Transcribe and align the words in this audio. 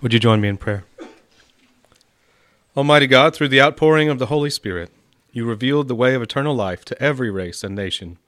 Would 0.00 0.12
you 0.12 0.20
join 0.20 0.40
me 0.40 0.46
in 0.46 0.58
prayer? 0.58 0.84
Almighty 2.76 3.08
God, 3.08 3.34
through 3.34 3.48
the 3.48 3.60
outpouring 3.60 4.08
of 4.08 4.20
the 4.20 4.26
Holy 4.26 4.48
Spirit, 4.48 4.92
you 5.32 5.44
revealed 5.44 5.88
the 5.88 5.96
way 5.96 6.14
of 6.14 6.22
eternal 6.22 6.54
life 6.54 6.84
to 6.84 7.02
every 7.02 7.30
race 7.30 7.64
and 7.64 7.74
nation. 7.74 8.18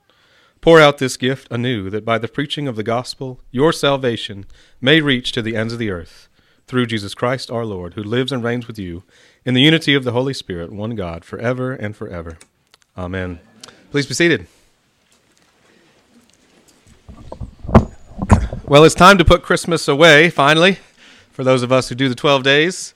Pour 0.61 0.81
out 0.81 0.99
this 0.99 1.17
gift 1.17 1.47
anew, 1.49 1.89
that 1.89 2.05
by 2.05 2.19
the 2.19 2.27
preaching 2.27 2.67
of 2.67 2.75
the 2.75 2.83
gospel, 2.83 3.41
your 3.53 3.73
salvation 3.73 4.47
may 4.81 5.01
reach 5.01 5.31
to 5.33 5.43
the 5.43 5.55
ends 5.55 5.73
of 5.73 5.79
the 5.79 5.91
earth, 5.91 6.29
through 6.67 6.87
Jesus 6.87 7.15
Christ 7.15 7.53
our 7.53 7.65
Lord, 7.65 7.95
who 7.95 8.03
lives 8.03 8.33
and 8.33 8.43
reigns 8.43 8.67
with 8.67 8.79
you 8.79 9.05
in 9.45 9.55
the 9.55 9.63
unity 9.63 9.95
of 9.95 10.03
the 10.03 10.13
Holy 10.13 10.35
Spirit, 10.35 10.73
one 10.73 10.97
God, 10.97 11.25
forever 11.25 11.73
and 11.73 11.95
forever. 11.95 12.37
Amen. 12.99 13.39
Please 13.93 14.07
be 14.07 14.15
seated. 14.15 14.49
Well, 18.67 18.85
it's 18.85 18.95
time 18.97 19.19
to 19.19 19.25
put 19.25 19.43
Christmas 19.43 19.87
away, 19.87 20.31
finally, 20.31 20.79
for 21.41 21.45
those 21.45 21.63
of 21.63 21.73
us 21.73 21.89
who 21.89 21.95
do 21.95 22.07
the 22.07 22.15
12 22.15 22.43
days. 22.43 22.95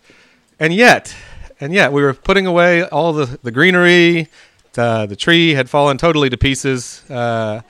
And 0.60 0.74
yet, 0.74 1.16
and 1.60 1.72
yet, 1.72 1.94
we 1.94 2.02
were 2.02 2.12
putting 2.12 2.46
away 2.46 2.82
all 2.82 3.14
the, 3.14 3.38
the 3.42 3.50
greenery. 3.50 4.28
The, 4.74 5.06
the 5.06 5.16
tree 5.16 5.54
had 5.54 5.70
fallen 5.70 5.96
totally 5.96 6.28
to 6.28 6.36
pieces. 6.36 7.02
Uh, 7.10 7.62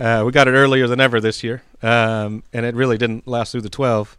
uh, 0.00 0.22
we 0.24 0.32
got 0.32 0.48
it 0.48 0.52
earlier 0.52 0.86
than 0.86 0.98
ever 0.98 1.20
this 1.20 1.44
year, 1.44 1.62
um, 1.82 2.42
and 2.54 2.64
it 2.64 2.74
really 2.74 2.96
didn't 2.96 3.28
last 3.28 3.52
through 3.52 3.60
the 3.60 3.68
12. 3.68 4.16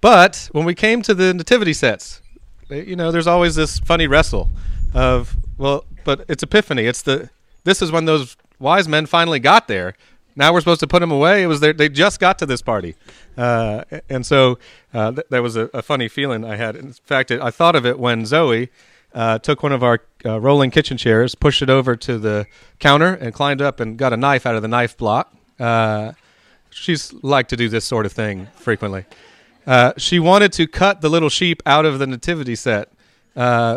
But 0.00 0.48
when 0.50 0.64
we 0.64 0.74
came 0.74 1.00
to 1.02 1.14
the 1.14 1.32
nativity 1.32 1.74
sets, 1.74 2.20
you 2.68 2.96
know, 2.96 3.12
there's 3.12 3.28
always 3.28 3.54
this 3.54 3.78
funny 3.78 4.08
wrestle 4.08 4.50
of, 4.94 5.36
well, 5.58 5.84
but 6.02 6.24
it's 6.28 6.42
Epiphany. 6.42 6.86
It's 6.86 7.02
the 7.02 7.30
this 7.62 7.82
is 7.82 7.92
when 7.92 8.04
those 8.04 8.36
wise 8.58 8.88
men 8.88 9.06
finally 9.06 9.38
got 9.38 9.68
there. 9.68 9.94
Now 10.34 10.52
we're 10.52 10.60
supposed 10.60 10.80
to 10.80 10.88
put 10.88 10.98
them 10.98 11.12
away. 11.12 11.44
It 11.44 11.46
was 11.46 11.60
their, 11.60 11.72
they 11.72 11.88
just 11.88 12.18
got 12.18 12.36
to 12.40 12.46
this 12.46 12.62
party, 12.62 12.96
uh, 13.36 13.84
and 14.08 14.24
so 14.24 14.58
uh, 14.94 15.12
th- 15.12 15.26
that 15.30 15.42
was 15.42 15.56
a, 15.56 15.68
a, 15.74 15.82
funny 15.82 16.08
feeling 16.08 16.44
I 16.44 16.56
had. 16.56 16.74
In 16.74 16.92
fact, 16.92 17.30
it, 17.30 17.40
I 17.40 17.50
thought 17.50 17.76
of 17.76 17.84
it 17.84 17.98
when 17.98 18.24
Zoe 18.24 18.70
uh, 19.14 19.38
took 19.38 19.62
one 19.62 19.72
of 19.72 19.82
our 19.82 20.00
uh, 20.24 20.40
rolling 20.40 20.70
kitchen 20.70 20.96
chairs, 20.96 21.34
pushed 21.34 21.60
it 21.60 21.68
over 21.68 21.96
to 21.96 22.18
the 22.18 22.46
counter, 22.78 23.14
and 23.14 23.34
climbed 23.34 23.60
up 23.60 23.78
and 23.78 23.98
got 23.98 24.12
a 24.12 24.16
knife 24.16 24.46
out 24.46 24.54
of 24.54 24.62
the 24.62 24.68
knife 24.68 24.96
block. 24.96 25.34
Uh, 25.60 26.12
she's 26.70 27.12
liked 27.22 27.50
to 27.50 27.56
do 27.56 27.68
this 27.68 27.84
sort 27.84 28.06
of 28.06 28.12
thing 28.12 28.48
frequently. 28.54 29.04
Uh, 29.66 29.92
she 29.98 30.18
wanted 30.18 30.52
to 30.52 30.66
cut 30.66 31.00
the 31.00 31.08
little 31.10 31.28
sheep 31.28 31.62
out 31.66 31.84
of 31.84 31.98
the 31.98 32.06
nativity 32.06 32.54
set 32.54 32.90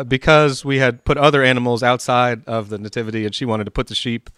because 0.08 0.64
we 0.64 0.78
had 0.78 1.04
put 1.04 1.18
other 1.18 1.42
animals 1.42 1.82
outside 1.82 2.42
of 2.46 2.70
the 2.70 2.78
nativity, 2.78 3.26
and 3.26 3.34
she 3.34 3.44
wanted 3.44 3.64
to 3.64 3.70
put 3.70 3.88
the 3.88 3.94
sheep 3.94 4.30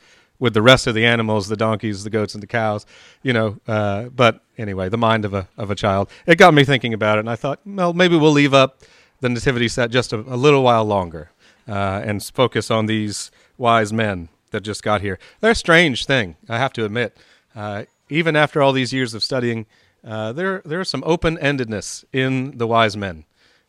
with 0.42 0.54
the 0.54 0.60
rest 0.60 0.88
of 0.88 0.94
the 0.94 1.06
animals, 1.06 1.46
the 1.46 1.56
donkeys, 1.56 2.02
the 2.02 2.10
goats, 2.10 2.34
and 2.34 2.42
the 2.42 2.48
cows. 2.48 2.84
You 3.22 3.32
know, 3.32 3.60
uh, 3.68 4.08
but 4.08 4.40
anyway, 4.58 4.88
the 4.88 4.98
mind 4.98 5.24
of 5.24 5.34
a 5.34 5.48
of 5.56 5.70
a 5.70 5.76
child. 5.76 6.10
It 6.26 6.36
got 6.36 6.52
me 6.52 6.64
thinking 6.64 6.92
about 6.92 7.18
it, 7.18 7.20
and 7.20 7.30
I 7.30 7.36
thought, 7.36 7.60
well, 7.64 7.92
maybe 7.92 8.16
we'll 8.16 8.32
leave 8.32 8.52
up 8.52 8.82
the 9.20 9.28
nativity 9.28 9.68
set 9.68 9.92
just 9.92 10.12
a, 10.12 10.16
a 10.16 10.36
little 10.36 10.64
while 10.64 10.84
longer 10.84 11.30
uh, 11.68 12.02
and 12.04 12.20
focus 12.22 12.72
on 12.72 12.86
these 12.86 13.30
wise 13.56 13.92
men 13.92 14.28
that 14.50 14.62
just 14.62 14.82
got 14.82 15.00
here. 15.00 15.20
They're 15.40 15.52
a 15.52 15.54
strange 15.54 16.06
thing, 16.06 16.34
I 16.48 16.58
have 16.58 16.72
to 16.72 16.84
admit. 16.84 17.16
Uh, 17.54 17.84
even 18.08 18.34
after 18.34 18.60
all 18.60 18.72
these 18.72 18.92
years 18.92 19.14
of 19.14 19.22
studying 19.22 19.66
uh, 20.04 20.32
there 20.32 20.62
there's 20.64 20.88
some 20.88 21.04
open 21.06 21.36
endedness 21.38 22.04
in 22.12 22.58
the 22.58 22.66
wise 22.66 22.96
men. 22.96 23.24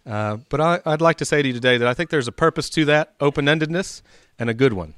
Uh, 0.06 0.38
but 0.50 0.60
I, 0.60 0.82
would 0.86 1.02
like 1.02 1.18
to 1.18 1.26
say 1.26 1.42
to 1.42 1.48
you 1.48 1.54
today 1.54 1.78
that 1.78 1.88
I 1.88 1.94
think 1.94 2.10
there's 2.10 2.28
a 2.28 2.32
purpose 2.32 2.70
to 2.72 2.86
that 2.86 3.14
open 3.22 3.46
endedness 3.46 4.02
and 4.40 4.50
a 4.50 4.54
good 4.54 4.74
one. 4.74 4.96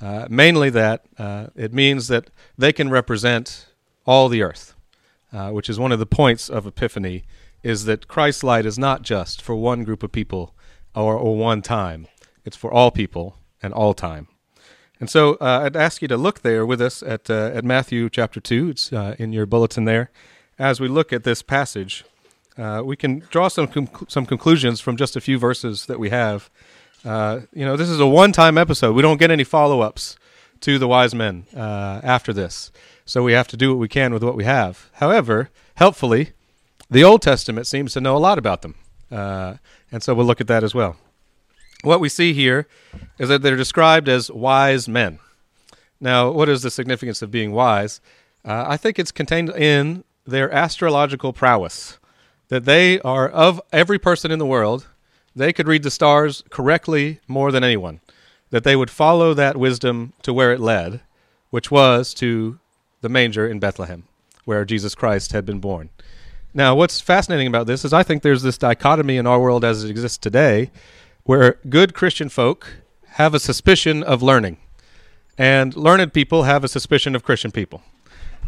Uh, 0.00 0.26
mainly 0.28 0.70
that 0.70 1.04
uh, 1.18 1.46
it 1.54 1.72
means 1.72 2.08
that 2.08 2.30
they 2.58 2.72
can 2.72 2.90
represent 2.90 3.68
all 4.06 4.28
the 4.28 4.42
earth, 4.42 4.74
uh, 5.32 5.50
which 5.50 5.70
is 5.70 5.78
one 5.78 5.92
of 5.92 5.98
the 5.98 6.06
points 6.06 6.50
of 6.50 6.66
Epiphany, 6.66 7.24
is 7.62 7.84
that 7.86 8.08
Christ's 8.08 8.44
light 8.44 8.66
is 8.66 8.78
not 8.78 9.02
just 9.02 9.40
for 9.40 9.54
one 9.54 9.84
group 9.84 10.02
of 10.02 10.12
people 10.12 10.54
or, 10.94 11.16
or 11.16 11.36
one 11.36 11.62
time, 11.62 12.06
it's 12.44 12.56
for 12.56 12.72
all 12.72 12.90
people 12.90 13.38
and 13.62 13.72
all 13.72 13.94
time. 13.94 14.28
And 15.00 15.08
so 15.08 15.34
uh, 15.34 15.62
I'd 15.64 15.76
ask 15.76 16.02
you 16.02 16.08
to 16.08 16.16
look 16.16 16.42
there 16.42 16.66
with 16.66 16.80
us 16.80 17.02
at, 17.02 17.30
at 17.30 17.64
Matthew 17.64 18.10
chapter 18.10 18.40
2. 18.40 18.70
It's 18.70 18.92
in 18.92 19.32
your 19.32 19.46
bulletin 19.46 19.84
there 19.84 20.10
as 20.58 20.80
we 20.80 20.88
look 20.88 21.12
at 21.12 21.24
this 21.24 21.42
passage, 21.42 22.04
uh, 22.56 22.82
we 22.84 22.96
can 22.96 23.20
draw 23.30 23.48
some 23.48 23.88
some 24.08 24.26
conclusions 24.26 24.80
from 24.80 24.96
just 24.96 25.16
a 25.16 25.20
few 25.20 25.38
verses 25.38 25.86
that 25.86 25.98
we 25.98 26.10
have. 26.10 26.50
Uh, 27.04 27.40
you 27.52 27.64
know, 27.64 27.76
this 27.76 27.90
is 27.90 28.00
a 28.00 28.06
one-time 28.06 28.56
episode. 28.56 28.94
We 28.94 29.02
don't 29.02 29.18
get 29.18 29.30
any 29.30 29.44
follow-ups 29.44 30.16
to 30.60 30.78
the 30.78 30.88
wise 30.88 31.14
men 31.14 31.44
uh, 31.54 32.00
after 32.02 32.32
this, 32.32 32.72
so 33.04 33.22
we 33.22 33.32
have 33.32 33.48
to 33.48 33.56
do 33.56 33.70
what 33.70 33.78
we 33.78 33.88
can 33.88 34.14
with 34.14 34.22
what 34.22 34.36
we 34.36 34.44
have. 34.44 34.90
However, 34.94 35.50
helpfully, 35.74 36.32
the 36.90 37.04
Old 37.04 37.20
Testament 37.20 37.66
seems 37.66 37.92
to 37.92 38.00
know 38.00 38.16
a 38.16 38.18
lot 38.18 38.38
about 38.38 38.62
them, 38.62 38.76
uh, 39.10 39.56
and 39.92 40.02
so 40.02 40.14
we'll 40.14 40.24
look 40.24 40.40
at 40.40 40.46
that 40.46 40.64
as 40.64 40.74
well. 40.74 40.96
What 41.82 42.00
we 42.00 42.08
see 42.08 42.32
here 42.32 42.66
is 43.18 43.28
that 43.28 43.42
they're 43.42 43.56
described 43.56 44.08
as 44.08 44.30
wise 44.30 44.88
men. 44.88 45.18
Now, 46.00 46.30
what 46.30 46.48
is 46.48 46.62
the 46.62 46.70
significance 46.70 47.20
of 47.20 47.30
being 47.30 47.52
wise? 47.52 48.00
Uh, 48.44 48.64
I 48.66 48.78
think 48.78 48.98
it's 48.98 49.12
contained 49.12 49.50
in 49.50 50.04
their 50.26 50.50
astrological 50.50 51.34
prowess, 51.34 51.98
that 52.48 52.64
they 52.64 52.98
are 53.00 53.28
of 53.28 53.60
every 53.72 53.98
person 53.98 54.30
in 54.30 54.38
the 54.38 54.46
world, 54.46 54.88
they 55.36 55.52
could 55.52 55.68
read 55.68 55.82
the 55.82 55.90
stars 55.90 56.42
correctly 56.50 57.20
more 57.26 57.50
than 57.50 57.64
anyone, 57.64 58.00
that 58.50 58.64
they 58.64 58.76
would 58.76 58.90
follow 58.90 59.34
that 59.34 59.56
wisdom 59.56 60.12
to 60.22 60.32
where 60.32 60.52
it 60.52 60.60
led, 60.60 61.00
which 61.50 61.70
was 61.70 62.14
to 62.14 62.58
the 63.00 63.08
manger 63.08 63.46
in 63.46 63.58
Bethlehem, 63.58 64.04
where 64.44 64.64
Jesus 64.64 64.94
Christ 64.94 65.32
had 65.32 65.44
been 65.44 65.60
born. 65.60 65.90
Now, 66.52 66.74
what's 66.76 67.00
fascinating 67.00 67.48
about 67.48 67.66
this 67.66 67.84
is 67.84 67.92
I 67.92 68.04
think 68.04 68.22
there's 68.22 68.42
this 68.42 68.58
dichotomy 68.58 69.16
in 69.16 69.26
our 69.26 69.40
world 69.40 69.64
as 69.64 69.82
it 69.82 69.90
exists 69.90 70.18
today, 70.18 70.70
where 71.24 71.58
good 71.68 71.94
Christian 71.94 72.28
folk 72.28 72.76
have 73.14 73.34
a 73.34 73.40
suspicion 73.40 74.02
of 74.02 74.22
learning, 74.22 74.58
and 75.36 75.74
learned 75.76 76.12
people 76.12 76.44
have 76.44 76.62
a 76.62 76.68
suspicion 76.68 77.16
of 77.16 77.24
Christian 77.24 77.50
people. 77.50 77.82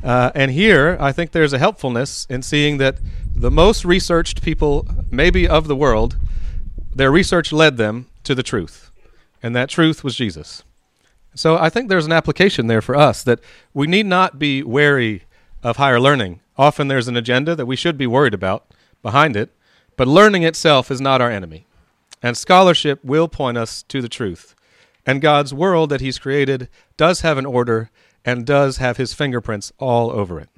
Uh, 0.05 0.31
and 0.35 0.51
here, 0.53 0.97
I 1.01 1.11
think 1.11 1.33
there's 1.33 1.53
a 1.53 1.59
helpfulness 1.59 2.27
in 2.31 2.43
seeing 2.43 2.79
that 2.79 2.99
the 3.35 3.51
most 3.51 3.85
researched 3.85 4.43
people, 4.43 4.87
maybe 5.11 5.49
of 5.49 5.67
the 5.67 5.77
world, 5.77 6.17
their 6.97 7.11
research 7.11 7.53
led 7.53 7.77
them 7.77 8.07
to 8.25 8.35
the 8.35 8.43
truth. 8.43 8.91
And 9.43 9.55
that 9.55 9.69
truth 9.69 10.03
was 10.03 10.17
Jesus. 10.17 10.65
So 11.35 11.59
I 11.59 11.69
think 11.69 11.89
there's 11.89 12.07
an 12.07 12.13
application 12.13 12.67
there 12.67 12.81
for 12.81 12.97
us 12.97 13.23
that 13.23 13.41
we 13.75 13.87
need 13.87 14.07
not 14.07 14.39
be 14.39 14.63
wary 14.63 15.25
of 15.63 15.77
higher 15.77 16.01
learning. 16.01 16.41
Often 16.57 16.89
there's 16.89 17.09
an 17.09 17.17
agenda 17.17 17.55
that 17.55 17.67
we 17.67 17.77
should 17.77 17.99
be 17.99 18.07
worried 18.07 18.35
about 18.35 18.67
behind 19.03 19.37
it, 19.37 19.51
but 19.97 20.09
learning 20.09 20.43
itself 20.43 20.91
is 20.91 21.01
not 21.01 21.21
our 21.21 21.31
enemy. 21.31 21.67
And 22.23 22.37
scholarship 22.37 23.05
will 23.05 23.29
point 23.29 23.59
us 23.59 23.83
to 23.85 24.01
the 24.01 24.09
truth. 24.09 24.55
And 25.05 25.21
God's 25.21 25.53
world 25.53 25.91
that 25.91 26.01
He's 26.01 26.19
created 26.19 26.69
does 26.97 27.21
have 27.21 27.39
an 27.39 27.47
order 27.47 27.91
and 28.27 28.45
does 28.45 28.79
have 28.79 28.97
his 28.97 29.15
fingerprints 29.15 29.73
all 29.79 30.11
over 30.11 30.41
it. 30.41 30.51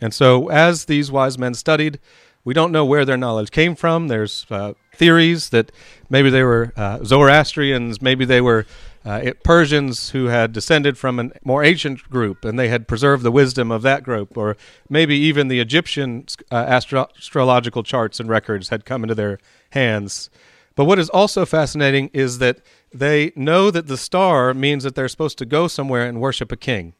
And 0.00 0.12
so, 0.12 0.48
as 0.48 0.86
these 0.86 1.12
wise 1.12 1.38
men 1.38 1.54
studied, 1.54 2.00
we 2.44 2.54
don't 2.54 2.72
know 2.72 2.84
where 2.84 3.04
their 3.04 3.16
knowledge 3.16 3.50
came 3.50 3.74
from. 3.74 4.08
There's 4.08 4.46
uh, 4.50 4.74
theories 4.94 5.50
that 5.50 5.72
maybe 6.10 6.30
they 6.30 6.42
were 6.42 6.72
uh, 6.76 7.02
Zoroastrians, 7.04 8.02
maybe 8.02 8.24
they 8.24 8.40
were 8.40 8.66
uh, 9.04 9.32
Persians 9.42 10.10
who 10.10 10.26
had 10.26 10.52
descended 10.52 10.96
from 10.96 11.20
a 11.20 11.30
more 11.44 11.62
ancient 11.62 12.08
group 12.10 12.44
and 12.44 12.58
they 12.58 12.68
had 12.68 12.88
preserved 12.88 13.22
the 13.22 13.30
wisdom 13.30 13.70
of 13.70 13.82
that 13.82 14.02
group, 14.02 14.36
or 14.36 14.56
maybe 14.88 15.16
even 15.16 15.48
the 15.48 15.60
Egyptian 15.60 16.26
uh, 16.50 16.56
astro- 16.56 17.08
astrological 17.16 17.82
charts 17.82 18.18
and 18.18 18.28
records 18.28 18.68
had 18.70 18.84
come 18.84 19.02
into 19.02 19.14
their 19.14 19.38
hands. 19.70 20.30
But 20.74 20.86
what 20.86 20.98
is 20.98 21.10
also 21.10 21.44
fascinating 21.44 22.10
is 22.12 22.38
that 22.38 22.60
they 22.92 23.32
know 23.36 23.70
that 23.70 23.86
the 23.86 23.96
star 23.96 24.54
means 24.54 24.84
that 24.84 24.94
they're 24.94 25.08
supposed 25.08 25.38
to 25.38 25.46
go 25.46 25.68
somewhere 25.68 26.06
and 26.06 26.20
worship 26.20 26.50
a 26.50 26.56
king. 26.56 26.94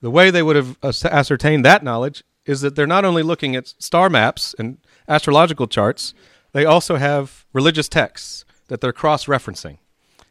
The 0.00 0.10
way 0.10 0.30
they 0.30 0.42
would 0.42 0.56
have 0.56 0.78
ascertained 0.82 1.64
that 1.64 1.82
knowledge 1.82 2.22
is 2.48 2.62
that 2.62 2.74
they're 2.74 2.86
not 2.86 3.04
only 3.04 3.22
looking 3.22 3.54
at 3.54 3.74
star 3.78 4.08
maps 4.08 4.54
and 4.58 4.78
astrological 5.06 5.66
charts, 5.66 6.14
they 6.52 6.64
also 6.64 6.96
have 6.96 7.44
religious 7.52 7.88
texts 7.88 8.44
that 8.68 8.80
they're 8.80 8.92
cross 8.92 9.26
referencing. 9.26 9.78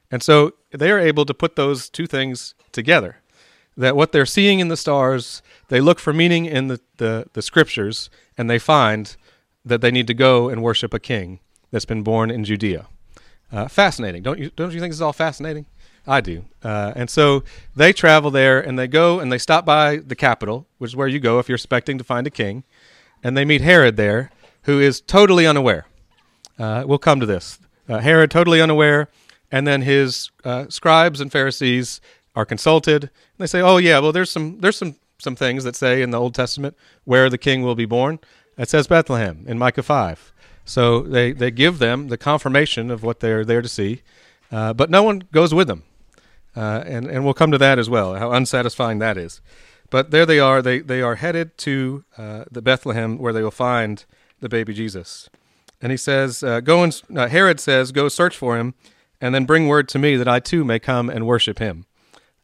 And 0.09 0.23
so 0.23 0.53
they 0.71 0.89
are 0.91 0.99
able 0.99 1.25
to 1.25 1.33
put 1.33 1.55
those 1.55 1.89
two 1.89 2.07
things 2.07 2.55
together. 2.71 3.17
That 3.77 3.95
what 3.95 4.11
they're 4.11 4.25
seeing 4.25 4.59
in 4.59 4.69
the 4.69 4.77
stars, 4.77 5.43
they 5.67 5.79
look 5.79 5.99
for 5.99 6.11
meaning 6.11 6.45
in 6.45 6.67
the, 6.67 6.81
the, 6.97 7.27
the 7.33 7.43
scriptures, 7.43 8.09
and 8.35 8.49
they 8.49 8.57
find 8.57 9.15
that 9.63 9.81
they 9.81 9.91
need 9.91 10.07
to 10.07 10.15
go 10.15 10.49
and 10.49 10.63
worship 10.63 10.95
a 10.95 10.99
king 10.99 11.39
that's 11.71 11.85
been 11.85 12.01
born 12.01 12.31
in 12.31 12.43
Judea. 12.43 12.87
Uh, 13.51 13.67
fascinating, 13.67 14.23
don't 14.23 14.39
you? 14.39 14.49
Don't 14.55 14.73
you 14.73 14.79
think 14.79 14.91
this 14.91 14.97
is 14.97 15.01
all 15.01 15.13
fascinating? 15.13 15.67
I 16.07 16.21
do. 16.21 16.45
Uh, 16.63 16.93
and 16.95 17.09
so 17.09 17.43
they 17.75 17.91
travel 17.91 18.31
there 18.31 18.59
and 18.59 18.79
they 18.79 18.87
go 18.87 19.19
and 19.19 19.31
they 19.31 19.37
stop 19.37 19.65
by 19.65 19.97
the 19.97 20.15
capital, 20.15 20.65
which 20.77 20.91
is 20.91 20.95
where 20.95 21.07
you 21.07 21.19
go 21.19 21.39
if 21.39 21.49
you're 21.49 21.55
expecting 21.55 21.97
to 21.97 22.03
find 22.03 22.25
a 22.25 22.31
king. 22.31 22.63
And 23.23 23.35
they 23.35 23.43
meet 23.43 23.61
Herod 23.61 23.97
there, 23.97 24.31
who 24.63 24.79
is 24.79 25.01
totally 25.01 25.45
unaware. 25.45 25.85
Uh, 26.57 26.83
we'll 26.87 26.97
come 26.97 27.19
to 27.19 27.25
this. 27.25 27.59
Uh, 27.89 27.99
Herod, 27.99 28.31
totally 28.31 28.61
unaware. 28.61 29.09
And 29.51 29.67
then 29.67 29.81
his 29.81 30.31
uh, 30.43 30.65
scribes 30.69 31.19
and 31.19 31.31
Pharisees 31.31 31.99
are 32.35 32.45
consulted. 32.45 33.03
And 33.03 33.11
they 33.37 33.47
say, 33.47 33.61
oh, 33.61 33.77
yeah, 33.77 33.99
well, 33.99 34.11
there's 34.11 34.31
some, 34.31 34.59
there's 34.59 34.77
some, 34.77 34.95
some 35.19 35.35
things 35.35 35.63
that 35.65 35.75
say 35.75 36.01
in 36.01 36.11
the 36.11 36.19
Old 36.19 36.35
Testament 36.35 36.75
where 37.03 37.29
the 37.29 37.37
king 37.37 37.63
will 37.63 37.75
be 37.75 37.85
born. 37.85 38.19
It 38.57 38.69
says 38.69 38.87
Bethlehem 38.87 39.43
in 39.47 39.57
Micah 39.57 39.83
5. 39.83 40.33
So 40.65 41.01
they, 41.01 41.31
they 41.31 41.51
give 41.51 41.79
them 41.79 42.09
the 42.09 42.17
confirmation 42.17 42.91
of 42.91 43.03
what 43.03 43.21
they're 43.21 43.45
there 43.45 43.61
to 43.61 43.69
see, 43.69 44.01
uh, 44.51 44.73
but 44.73 44.89
no 44.89 45.01
one 45.01 45.23
goes 45.31 45.53
with 45.53 45.67
them. 45.67 45.83
Uh, 46.57 46.83
and, 46.87 47.05
and 47.05 47.23
we'll 47.23 47.35
come 47.35 47.51
to 47.51 47.57
that 47.59 47.77
as 47.77 47.87
well, 47.87 48.15
how 48.15 48.31
unsatisfying 48.31 48.97
that 48.97 49.15
is. 49.15 49.41
But 49.91 50.09
there 50.09 50.25
they 50.25 50.39
are. 50.39 50.59
They, 50.63 50.79
they 50.79 51.03
are 51.03 51.13
headed 51.15 51.55
to 51.59 52.03
uh, 52.17 52.45
the 52.49 52.63
Bethlehem 52.63 53.19
where 53.19 53.31
they 53.31 53.43
will 53.43 53.51
find 53.51 54.03
the 54.39 54.49
baby 54.49 54.73
Jesus. 54.73 55.29
And 55.79 55.91
he 55.91 55.97
says, 55.97 56.41
uh, 56.41 56.59
"Go 56.61 56.83
and 56.83 56.99
uh, 57.15 57.27
Herod 57.27 57.59
says, 57.59 57.91
go 57.91 58.09
search 58.09 58.35
for 58.35 58.57
him, 58.57 58.73
and 59.21 59.35
then 59.35 59.45
bring 59.45 59.67
word 59.67 59.87
to 59.89 59.99
me 59.99 60.15
that 60.15 60.27
I 60.27 60.39
too 60.39 60.65
may 60.65 60.79
come 60.79 61.11
and 61.11 61.27
worship 61.27 61.59
him." 61.59 61.85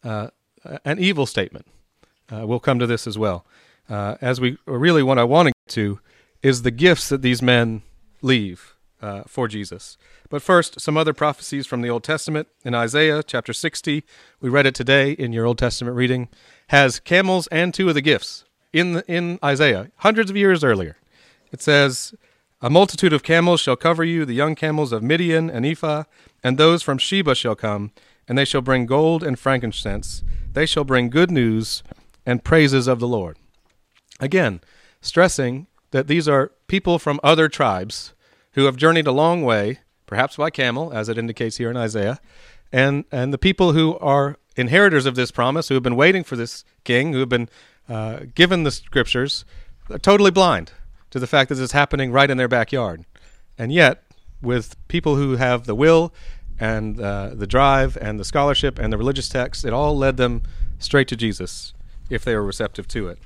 Uh, 0.03 0.27
an 0.85 0.99
evil 0.99 1.25
statement. 1.25 1.65
Uh, 2.31 2.45
we'll 2.45 2.59
come 2.59 2.77
to 2.77 2.87
this 2.87 3.07
as 3.07 3.17
well. 3.17 3.45
As 3.89 4.39
we 4.39 4.57
really 4.65 5.01
what 5.01 5.17
I 5.17 5.23
want 5.23 5.47
to 5.47 5.53
get 5.53 5.73
to 5.73 5.99
is 6.43 6.61
the 6.61 6.71
gifts 6.71 7.09
that 7.09 7.23
these 7.23 7.41
men 7.41 7.81
leave 8.21 8.72
uh, 9.03 9.23
for 9.27 9.47
Jesus. 9.47 9.97
But 10.29 10.41
first, 10.41 10.79
some 10.79 10.97
other 10.97 11.13
prophecies 11.13 11.67
from 11.67 11.81
the 11.81 11.89
Old 11.89 12.03
Testament. 12.03 12.47
In 12.63 12.73
Isaiah 12.73 13.21
chapter 13.21 13.51
60, 13.51 14.03
we 14.39 14.49
read 14.49 14.65
it 14.65 14.73
today 14.73 15.11
in 15.11 15.33
your 15.33 15.45
Old 15.45 15.57
Testament 15.57 15.97
reading, 15.97 16.29
has 16.69 17.01
camels 17.01 17.47
and 17.47 17.73
two 17.73 17.89
of 17.89 17.95
the 17.95 18.01
gifts 18.01 18.45
in 18.71 18.93
the, 18.93 19.05
in 19.13 19.39
Isaiah, 19.43 19.91
hundreds 19.97 20.31
of 20.31 20.37
years 20.37 20.63
earlier. 20.63 20.95
It 21.51 21.61
says, 21.61 22.15
"A 22.61 22.69
multitude 22.69 23.13
of 23.13 23.23
camels 23.23 23.59
shall 23.59 23.75
cover 23.75 24.05
you; 24.05 24.25
the 24.25 24.33
young 24.33 24.55
camels 24.55 24.93
of 24.93 25.03
Midian 25.03 25.49
and 25.49 25.65
Ephah, 25.65 26.05
and 26.41 26.57
those 26.57 26.81
from 26.81 26.97
Sheba 26.97 27.35
shall 27.35 27.55
come, 27.55 27.91
and 28.27 28.37
they 28.37 28.45
shall 28.45 28.61
bring 28.61 28.85
gold 28.85 29.21
and 29.21 29.37
frankincense. 29.37 30.23
They 30.53 30.65
shall 30.65 30.85
bring 30.85 31.09
good 31.09 31.29
news 31.29 31.83
and 32.25 32.43
praises 32.43 32.87
of 32.87 32.99
the 32.99 33.07
Lord." 33.07 33.37
Again, 34.21 34.61
stressing 35.01 35.67
that 35.91 36.07
these 36.07 36.27
are 36.29 36.53
people 36.67 36.97
from 36.97 37.19
other 37.21 37.49
tribes 37.49 38.13
who 38.53 38.65
have 38.65 38.75
journeyed 38.75 39.07
a 39.07 39.11
long 39.11 39.43
way, 39.43 39.79
perhaps 40.05 40.37
by 40.37 40.49
camel, 40.49 40.91
as 40.93 41.09
it 41.09 41.17
indicates 41.17 41.57
here 41.57 41.69
in 41.69 41.77
Isaiah, 41.77 42.19
and 42.71 43.05
and 43.11 43.33
the 43.33 43.37
people 43.37 43.73
who 43.73 43.97
are 43.99 44.37
inheritors 44.55 45.05
of 45.05 45.15
this 45.15 45.31
promise, 45.31 45.69
who 45.69 45.73
have 45.73 45.83
been 45.83 45.95
waiting 45.95 46.23
for 46.23 46.35
this 46.35 46.63
king, 46.83 47.13
who 47.13 47.19
have 47.19 47.29
been 47.29 47.49
uh, 47.89 48.21
given 48.35 48.63
the 48.63 48.71
scriptures, 48.71 49.45
are 49.89 49.99
totally 49.99 50.31
blind 50.31 50.71
to 51.11 51.19
the 51.19 51.27
fact 51.27 51.49
that 51.49 51.55
this 51.55 51.63
is 51.63 51.71
happening 51.71 52.11
right 52.11 52.29
in 52.29 52.37
their 52.37 52.47
backyard, 52.47 53.05
and 53.57 53.71
yet 53.71 54.03
with 54.41 54.75
people 54.87 55.15
who 55.15 55.37
have 55.37 55.65
the 55.65 55.75
will 55.75 56.13
and 56.59 56.99
uh, 56.99 57.31
the 57.33 57.47
drive 57.47 57.97
and 57.97 58.19
the 58.19 58.25
scholarship 58.25 58.77
and 58.77 58.91
the 58.93 58.97
religious 58.97 59.29
texts, 59.29 59.63
it 59.63 59.73
all 59.73 59.97
led 59.97 60.17
them 60.17 60.43
straight 60.79 61.07
to 61.07 61.15
Jesus 61.15 61.73
if 62.09 62.23
they 62.23 62.35
were 62.35 62.43
receptive 62.43 62.87
to 62.89 63.07
it. 63.07 63.19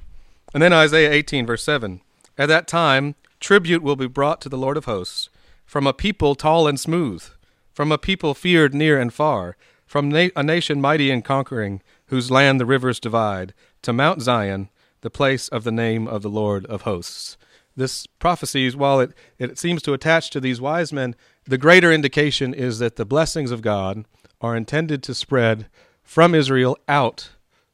And 0.54 0.64
then 0.64 0.74
Isaiah 0.74 1.12
18, 1.12 1.46
verse 1.46 1.64
7 1.64 2.02
At 2.38 2.48
that 2.48 2.68
time, 2.68 3.16
tribute 3.40 3.84
will 3.84 3.96
be 3.96 4.08
brought 4.08 4.42
to 4.42 4.50
the 4.50 4.58
Lord 4.58 4.78
of 4.78 4.86
hosts 4.86 5.30
from 5.66 5.86
a 5.86 5.94
people 5.94 6.34
tall 6.34 6.68
and 6.68 6.80
smooth, 6.80 7.24
from 7.74 7.92
a 7.92 7.98
people 7.98 8.34
feared 8.34 8.74
near 8.74 9.00
and 9.00 9.14
far, 9.14 9.58
from 9.86 10.10
na- 10.10 10.30
a 10.36 10.44
nation 10.44 10.82
mighty 10.82 11.12
and 11.12 11.24
conquering, 11.24 11.82
whose 12.08 12.32
land 12.32 12.60
the 12.60 12.66
rivers 12.66 13.00
divide, 13.00 13.54
to 13.82 13.94
Mount 13.94 14.22
Zion, 14.22 14.70
the 15.02 15.10
place 15.10 15.48
of 15.50 15.64
the 15.64 15.72
name 15.72 16.08
of 16.08 16.22
the 16.22 16.30
Lord 16.30 16.66
of 16.68 16.84
hosts. 16.84 17.38
This 17.76 18.08
prophecy, 18.08 18.70
while 18.72 19.00
it, 19.00 19.12
it 19.38 19.60
seems 19.60 19.82
to 19.84 19.94
attach 19.94 20.30
to 20.32 20.40
these 20.40 20.60
wise 20.60 20.92
men, 20.92 21.16
the 21.46 21.58
greater 21.58 21.92
indication 21.92 22.54
is 22.54 22.80
that 22.80 22.96
the 22.96 23.06
blessings 23.06 23.52
of 23.52 23.62
God 23.62 24.06
are 24.42 24.56
intended 24.56 25.04
to 25.04 25.14
spread 25.14 25.68
from 26.02 26.34
Israel 26.34 26.78
out 26.88 27.30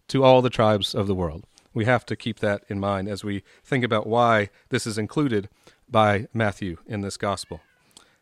to 0.09 0.23
all 0.23 0.41
the 0.41 0.49
tribes 0.49 0.93
of 0.93 1.07
the 1.07 1.15
world. 1.15 1.45
We 1.73 1.85
have 1.85 2.05
to 2.05 2.15
keep 2.15 2.39
that 2.39 2.63
in 2.67 2.79
mind 2.79 3.07
as 3.07 3.23
we 3.23 3.43
think 3.63 3.83
about 3.83 4.07
why 4.07 4.49
this 4.69 4.85
is 4.85 4.97
included 4.97 5.49
by 5.89 6.27
Matthew 6.33 6.77
in 6.87 7.01
this 7.01 7.17
gospel. 7.17 7.61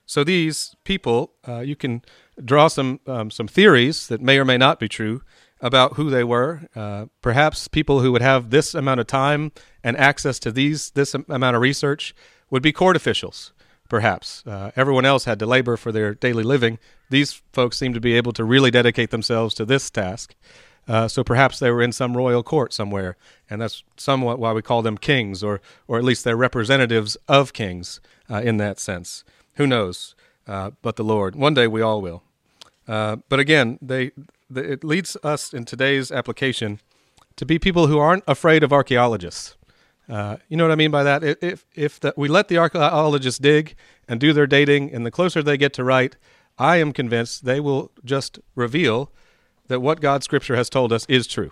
So 0.06 0.24
these 0.24 0.76
people, 0.84 1.34
uh, 1.48 1.60
you 1.60 1.76
can 1.76 2.02
draw 2.44 2.68
some 2.68 3.00
um, 3.08 3.32
some 3.32 3.48
theories 3.48 4.08
that 4.08 4.22
may 4.22 4.38
or 4.40 4.46
may 4.46 4.58
not 4.58 4.80
be 4.80 4.90
true 4.90 5.22
about 5.62 5.94
who 5.94 6.10
they 6.10 6.24
were. 6.24 6.62
Uh, 6.76 7.06
perhaps 7.22 7.68
people 7.68 8.02
who 8.02 8.12
would 8.12 8.22
have 8.22 8.50
this 8.50 8.74
amount 8.74 9.00
of 9.00 9.08
time 9.08 9.52
and 9.84 9.96
access 9.98 10.40
to 10.40 10.52
these 10.52 10.92
this 10.92 11.14
amount 11.14 11.56
of 11.56 11.62
research 11.62 12.14
would 12.50 12.64
be 12.64 12.72
court 12.72 12.96
officials. 12.96 13.54
Perhaps 13.90 14.44
uh, 14.48 14.72
everyone 14.76 15.06
else 15.06 15.26
had 15.26 15.40
to 15.40 15.46
labor 15.46 15.78
for 15.78 15.92
their 15.92 16.14
daily 16.14 16.44
living. 16.44 16.80
These 17.10 17.42
folks 17.52 17.78
seem 17.78 17.94
to 17.94 18.00
be 18.00 18.14
able 18.14 18.32
to 18.34 18.44
really 18.44 18.72
dedicate 18.72 19.12
themselves 19.12 19.54
to 19.56 19.66
this 19.66 19.90
task. 19.90 20.36
Uh, 20.88 21.08
so 21.08 21.24
perhaps 21.24 21.60
they 21.60 21.72
were 21.72 21.82
in 21.82 21.92
some 21.92 22.18
royal 22.18 22.44
court 22.44 22.74
somewhere, 22.74 23.16
and 23.50 23.62
that's 23.62 23.84
somewhat 23.98 24.40
why 24.40 24.52
we 24.52 24.62
call 24.62 24.82
them 24.82 24.98
kings, 24.98 25.44
or 25.44 25.62
or 25.88 25.98
at 25.98 26.04
least 26.04 26.24
they're 26.24 26.36
representatives 26.36 27.18
of 27.28 27.54
kings 27.54 28.02
uh, 28.30 28.42
in 28.42 28.58
that 28.58 28.80
sense. 28.80 29.24
Who 29.56 29.68
knows? 29.68 30.16
Uh, 30.48 30.72
but 30.82 30.96
the 30.96 31.04
Lord. 31.04 31.36
One 31.36 31.54
day 31.54 31.68
we 31.68 31.82
all 31.82 32.02
will. 32.02 32.24
Uh, 32.88 33.18
but 33.30 33.40
again, 33.40 33.78
they, 33.82 34.12
it 34.54 34.84
leads 34.84 35.16
us 35.24 35.54
in 35.54 35.66
today's 35.66 36.12
application 36.12 36.80
to 37.36 37.46
be 37.46 37.60
people 37.60 37.88
who 37.88 38.00
aren't 38.00 38.24
afraid 38.28 38.64
of 38.64 38.74
archaeologists. 38.74 39.56
Uh, 40.10 40.38
you 40.50 40.58
know 40.58 40.66
what 40.66 40.72
I 40.72 40.76
mean 40.76 40.92
by 40.92 41.04
that? 41.04 41.24
If 41.24 41.66
if 41.74 42.00
the, 42.00 42.14
we 42.18 42.28
let 42.28 42.48
the 42.48 42.58
archaeologists 42.58 43.40
dig 43.40 43.76
and 44.08 44.20
do 44.20 44.34
their 44.34 44.48
dating, 44.48 44.94
and 44.94 45.06
the 45.06 45.12
closer 45.12 45.42
they 45.42 45.58
get 45.58 45.74
to 45.74 45.84
right, 45.84 46.18
I 46.58 46.78
am 46.78 46.92
convinced 46.92 47.46
they 47.46 47.60
will 47.60 47.92
just 48.04 48.40
reveal 48.56 49.12
that 49.72 49.80
what 49.80 50.02
God's 50.02 50.26
Scripture 50.26 50.58
has 50.58 50.70
told 50.70 50.92
us 50.92 51.06
is 51.08 51.26
true. 51.26 51.52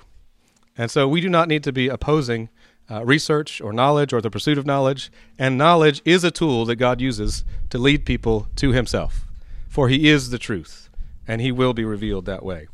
And 0.78 0.92
so 0.92 1.08
we 1.08 1.22
do 1.22 1.30
not 1.30 1.48
need 1.48 1.64
to 1.64 1.72
be 1.72 1.88
opposing 1.88 2.50
uh, 2.92 3.06
research 3.06 3.62
or 3.62 3.72
knowledge 3.72 4.12
or 4.12 4.20
the 4.20 4.30
pursuit 4.30 4.58
of 4.58 4.66
knowledge. 4.66 5.10
And 5.38 5.58
knowledge 5.58 6.02
is 6.04 6.26
a 6.26 6.32
tool 6.32 6.66
that 6.66 6.76
God 6.76 7.00
uses 7.00 7.46
to 7.70 7.78
lead 7.78 8.06
people 8.06 8.48
to 8.58 8.74
Himself. 8.74 9.26
For 9.70 9.88
He 9.88 10.10
is 10.10 10.32
the 10.32 10.38
truth, 10.38 10.90
and 11.30 11.40
He 11.40 11.52
will 11.54 11.74
be 11.74 11.86
revealed 11.86 12.26
that 12.26 12.44
way. 12.44 12.68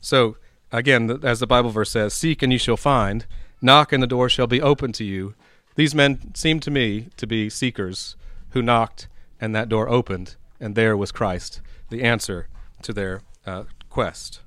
So, 0.00 0.36
again, 0.70 1.18
as 1.24 1.40
the 1.40 1.48
Bible 1.48 1.70
verse 1.70 1.90
says, 1.90 2.14
Seek 2.14 2.40
and 2.40 2.52
you 2.52 2.58
shall 2.58 2.76
find, 2.76 3.26
knock 3.60 3.92
and 3.92 4.00
the 4.00 4.06
door 4.06 4.28
shall 4.28 4.46
be 4.46 4.62
open 4.62 4.92
to 4.92 5.04
you. 5.04 5.34
These 5.74 5.96
men 5.96 6.32
seem 6.34 6.60
to 6.60 6.70
me 6.70 7.08
to 7.16 7.26
be 7.26 7.50
seekers 7.50 8.14
who 8.50 8.62
knocked 8.62 9.08
and 9.40 9.52
that 9.56 9.68
door 9.68 9.88
opened, 9.88 10.36
and 10.60 10.76
there 10.76 10.96
was 10.96 11.10
Christ, 11.10 11.60
the 11.90 12.04
answer 12.04 12.46
to 12.82 12.92
their 12.92 13.22
uh, 13.44 13.64
quest. 13.90 14.40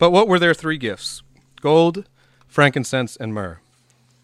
But 0.00 0.12
what 0.12 0.28
were 0.28 0.38
their 0.38 0.54
three 0.54 0.78
gifts? 0.78 1.22
Gold, 1.60 2.08
frankincense, 2.48 3.16
and 3.16 3.34
myrrh. 3.34 3.60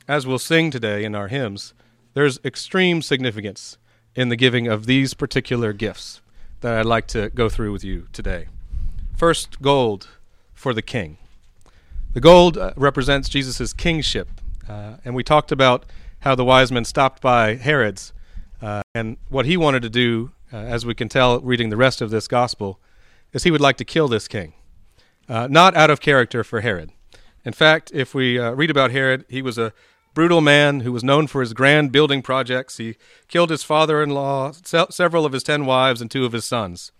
As 0.09 0.27
we'll 0.27 0.39
sing 0.39 0.71
today 0.71 1.05
in 1.05 1.15
our 1.15 1.29
hymns, 1.29 1.75
there's 2.15 2.41
extreme 2.43 3.03
significance 3.03 3.77
in 4.15 4.31
the 4.31 4.37
giving 4.37 4.67
of 4.69 4.87
these 4.87 5.13
particular 5.13 5.75
gifts 5.75 6.23
that 6.63 6.79
I'd 6.79 6.87
like 6.87 7.07
to 7.09 7.29
go 7.29 7.51
through 7.51 7.73
with 7.73 7.85
you 7.85 8.09
today. 8.15 8.47
First, 9.19 9.61
gold 9.61 10.09
for 10.55 10.73
the 10.73 10.81
king. 10.81 11.19
The 12.15 12.23
gold 12.23 12.57
uh, 12.57 12.73
represents 12.75 13.29
Jesus' 13.29 13.75
kingship. 13.75 14.29
Uh, 14.67 14.95
and 15.05 15.15
we 15.15 15.23
talked 15.23 15.53
about 15.53 15.85
how 16.21 16.35
the 16.35 16.45
wise 16.45 16.73
men 16.73 16.87
stopped 16.87 17.21
by 17.21 17.57
Herod's 17.57 18.15
uh, 18.63 18.81
and 18.95 19.19
what 19.29 19.45
he 19.45 19.59
wanted 19.59 19.83
to 19.83 19.91
do, 19.91 20.31
uh, 20.51 20.57
as 20.57 20.87
we 20.87 20.95
can 20.95 21.11
tell 21.11 21.39
reading 21.41 21.69
the 21.69 21.77
rest 21.77 22.01
of 22.01 22.09
this 22.09 22.27
gospel, 22.27 22.81
is 23.35 23.43
he 23.43 23.51
would 23.51 23.61
like 23.61 23.77
to 23.77 23.85
kill 23.85 24.09
this 24.09 24.27
king 24.27 24.55
uh, 25.29 25.49
not 25.51 25.77
out 25.77 25.91
of 25.91 26.01
character 26.01 26.45
for 26.45 26.61
Herod. 26.61 26.91
In 27.45 27.53
fact, 27.53 27.91
if 27.95 28.15
we 28.15 28.39
uh, 28.39 28.53
read 28.53 28.71
about 28.71 28.91
Herod, 28.91 29.25
he 29.29 29.43
was 29.43 29.59
a 29.59 29.73
brutal 30.15 30.41
man 30.41 30.81
who 30.81 30.93
was 30.93 31.05
known 31.05 31.27
for 31.27 31.41
his 31.43 31.53
grand 31.53 31.93
building 31.93 32.23
projects. 32.23 32.79
He 32.79 32.97
killed 33.29 33.51
his 33.51 33.63
father 33.63 34.03
in 34.03 34.11
law, 34.11 34.53
se- 34.53 34.87
several 34.91 35.25
of 35.27 35.33
his 35.33 35.43
ten 35.43 35.67
wives, 35.67 36.01
and 36.01 36.11
two 36.11 36.25
of 36.25 36.33
his 36.33 36.45
sons, 36.45 36.91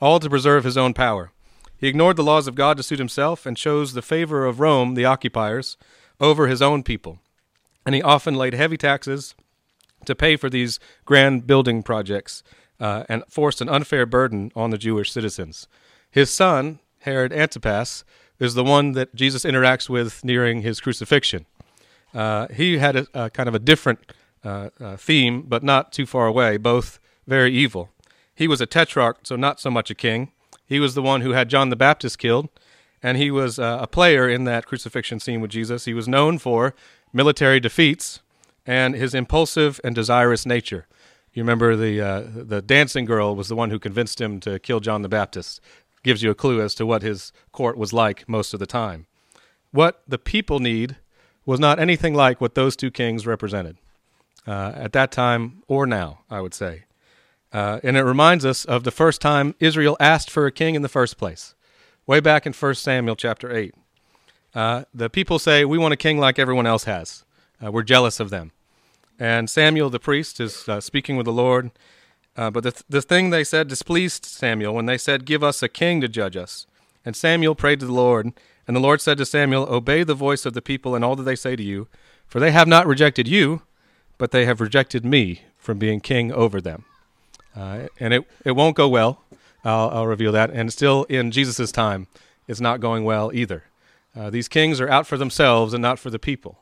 all 0.00 0.20
to 0.20 0.30
preserve 0.30 0.64
his 0.64 0.76
own 0.76 0.94
power. 0.94 1.32
He 1.78 1.88
ignored 1.88 2.16
the 2.16 2.24
laws 2.24 2.46
of 2.46 2.54
God 2.54 2.76
to 2.76 2.82
suit 2.82 2.98
himself 2.98 3.46
and 3.46 3.56
chose 3.56 3.92
the 3.92 4.02
favor 4.02 4.46
of 4.46 4.60
Rome, 4.60 4.94
the 4.94 5.04
occupiers, 5.04 5.76
over 6.20 6.46
his 6.46 6.62
own 6.62 6.82
people. 6.82 7.18
And 7.84 7.94
he 7.94 8.02
often 8.02 8.34
laid 8.34 8.54
heavy 8.54 8.76
taxes 8.76 9.34
to 10.04 10.14
pay 10.14 10.36
for 10.36 10.48
these 10.48 10.78
grand 11.04 11.46
building 11.46 11.82
projects 11.82 12.42
uh, 12.80 13.04
and 13.08 13.24
forced 13.28 13.60
an 13.60 13.68
unfair 13.68 14.06
burden 14.06 14.50
on 14.54 14.70
the 14.70 14.78
Jewish 14.78 15.12
citizens. 15.12 15.68
His 16.10 16.30
son, 16.30 16.78
Herod 17.06 17.32
Antipas, 17.32 18.04
is 18.40 18.54
the 18.54 18.64
one 18.64 18.92
that 18.92 19.14
Jesus 19.14 19.44
interacts 19.44 19.88
with 19.88 20.24
nearing 20.24 20.62
his 20.62 20.80
crucifixion. 20.80 21.46
Uh, 22.12 22.48
he 22.48 22.78
had 22.78 22.96
a, 22.96 23.06
a, 23.14 23.30
kind 23.30 23.48
of 23.48 23.54
a 23.54 23.60
different 23.60 24.12
uh, 24.44 24.70
uh, 24.80 24.96
theme, 24.96 25.42
but 25.42 25.62
not 25.62 25.92
too 25.92 26.04
far 26.04 26.26
away, 26.26 26.56
both 26.56 26.98
very 27.26 27.54
evil. 27.54 27.90
He 28.34 28.48
was 28.48 28.60
a 28.60 28.66
tetrarch, 28.66 29.20
so 29.22 29.36
not 29.36 29.60
so 29.60 29.70
much 29.70 29.88
a 29.88 29.94
king. 29.94 30.32
He 30.66 30.80
was 30.80 30.94
the 30.94 31.02
one 31.02 31.20
who 31.20 31.30
had 31.30 31.48
John 31.48 31.70
the 31.70 31.76
Baptist 31.76 32.18
killed, 32.18 32.48
and 33.02 33.16
he 33.16 33.30
was 33.30 33.58
uh, 33.58 33.78
a 33.80 33.86
player 33.86 34.28
in 34.28 34.42
that 34.44 34.66
crucifixion 34.66 35.20
scene 35.20 35.40
with 35.40 35.52
Jesus. 35.52 35.84
He 35.84 35.94
was 35.94 36.08
known 36.08 36.38
for 36.38 36.74
military 37.12 37.60
defeats 37.60 38.20
and 38.66 38.94
his 38.96 39.14
impulsive 39.14 39.80
and 39.84 39.94
desirous 39.94 40.44
nature. 40.44 40.86
You 41.32 41.42
remember 41.42 41.76
the 41.76 42.00
uh, 42.00 42.22
the 42.34 42.62
dancing 42.62 43.04
girl 43.04 43.36
was 43.36 43.48
the 43.48 43.54
one 43.54 43.70
who 43.70 43.78
convinced 43.78 44.20
him 44.20 44.40
to 44.40 44.58
kill 44.58 44.80
John 44.80 45.02
the 45.02 45.08
Baptist 45.08 45.60
gives 46.06 46.22
you 46.22 46.30
a 46.30 46.34
clue 46.34 46.62
as 46.62 46.74
to 46.76 46.86
what 46.86 47.02
his 47.02 47.32
court 47.50 47.76
was 47.76 47.92
like 47.92 48.28
most 48.28 48.54
of 48.54 48.60
the 48.60 48.66
time. 48.66 49.06
What 49.72 50.02
the 50.06 50.18
people 50.18 50.60
need 50.60 50.96
was 51.44 51.58
not 51.58 51.80
anything 51.80 52.14
like 52.14 52.40
what 52.40 52.54
those 52.54 52.76
two 52.76 52.92
kings 52.92 53.26
represented 53.26 53.76
uh, 54.46 54.72
at 54.74 54.92
that 54.92 55.10
time 55.10 55.64
or 55.66 55.84
now, 55.84 56.20
I 56.30 56.40
would 56.40 56.54
say. 56.54 56.84
Uh, 57.52 57.80
and 57.82 57.96
it 57.96 58.04
reminds 58.04 58.46
us 58.46 58.64
of 58.64 58.84
the 58.84 58.90
first 58.92 59.20
time 59.20 59.56
Israel 59.58 59.96
asked 59.98 60.30
for 60.30 60.46
a 60.46 60.52
king 60.52 60.76
in 60.76 60.82
the 60.82 60.88
first 60.88 61.18
place, 61.18 61.56
way 62.06 62.20
back 62.20 62.46
in 62.46 62.52
1 62.52 62.74
Samuel 62.76 63.16
chapter 63.16 63.52
8. 63.52 63.74
Uh, 64.54 64.84
the 64.94 65.10
people 65.10 65.40
say, 65.40 65.64
We 65.64 65.76
want 65.76 65.92
a 65.92 65.96
king 65.96 66.18
like 66.18 66.38
everyone 66.38 66.66
else 66.66 66.84
has. 66.84 67.24
Uh, 67.62 67.72
we're 67.72 67.82
jealous 67.82 68.20
of 68.20 68.30
them. 68.30 68.52
And 69.18 69.50
Samuel 69.50 69.90
the 69.90 69.98
priest 69.98 70.40
is 70.40 70.68
uh, 70.68 70.80
speaking 70.80 71.16
with 71.16 71.26
the 71.26 71.32
Lord. 71.32 71.72
Uh, 72.36 72.50
but 72.50 72.62
the, 72.62 72.72
th- 72.72 72.84
the 72.88 73.02
thing 73.02 73.30
they 73.30 73.44
said 73.44 73.68
displeased 73.68 74.24
Samuel 74.24 74.74
when 74.74 74.86
they 74.86 74.98
said, 74.98 75.24
Give 75.24 75.42
us 75.42 75.62
a 75.62 75.68
king 75.68 76.00
to 76.02 76.08
judge 76.08 76.36
us. 76.36 76.66
And 77.04 77.16
Samuel 77.16 77.54
prayed 77.54 77.80
to 77.80 77.86
the 77.86 77.92
Lord. 77.92 78.32
And 78.66 78.76
the 78.76 78.80
Lord 78.80 79.00
said 79.00 79.18
to 79.18 79.26
Samuel, 79.26 79.66
Obey 79.72 80.02
the 80.02 80.14
voice 80.14 80.44
of 80.44 80.52
the 80.52 80.62
people 80.62 80.94
and 80.94 81.04
all 81.04 81.16
that 81.16 81.22
they 81.22 81.36
say 81.36 81.56
to 81.56 81.62
you, 81.62 81.88
for 82.26 82.40
they 82.40 82.50
have 82.50 82.66
not 82.66 82.86
rejected 82.86 83.28
you, 83.28 83.62
but 84.18 84.32
they 84.32 84.44
have 84.44 84.60
rejected 84.60 85.04
me 85.04 85.42
from 85.56 85.78
being 85.78 86.00
king 86.00 86.32
over 86.32 86.60
them. 86.60 86.84
Uh, 87.54 87.86
and 88.00 88.12
it, 88.12 88.24
it 88.44 88.52
won't 88.52 88.76
go 88.76 88.88
well. 88.88 89.22
I'll, 89.64 89.90
I'll 89.90 90.06
reveal 90.06 90.32
that. 90.32 90.50
And 90.50 90.72
still, 90.72 91.04
in 91.04 91.30
Jesus' 91.30 91.72
time, 91.72 92.08
it's 92.46 92.60
not 92.60 92.80
going 92.80 93.04
well 93.04 93.30
either. 93.32 93.64
Uh, 94.14 94.30
these 94.30 94.48
kings 94.48 94.80
are 94.80 94.88
out 94.88 95.06
for 95.06 95.16
themselves 95.16 95.74
and 95.74 95.82
not 95.82 95.98
for 95.98 96.10
the 96.10 96.18
people. 96.18 96.58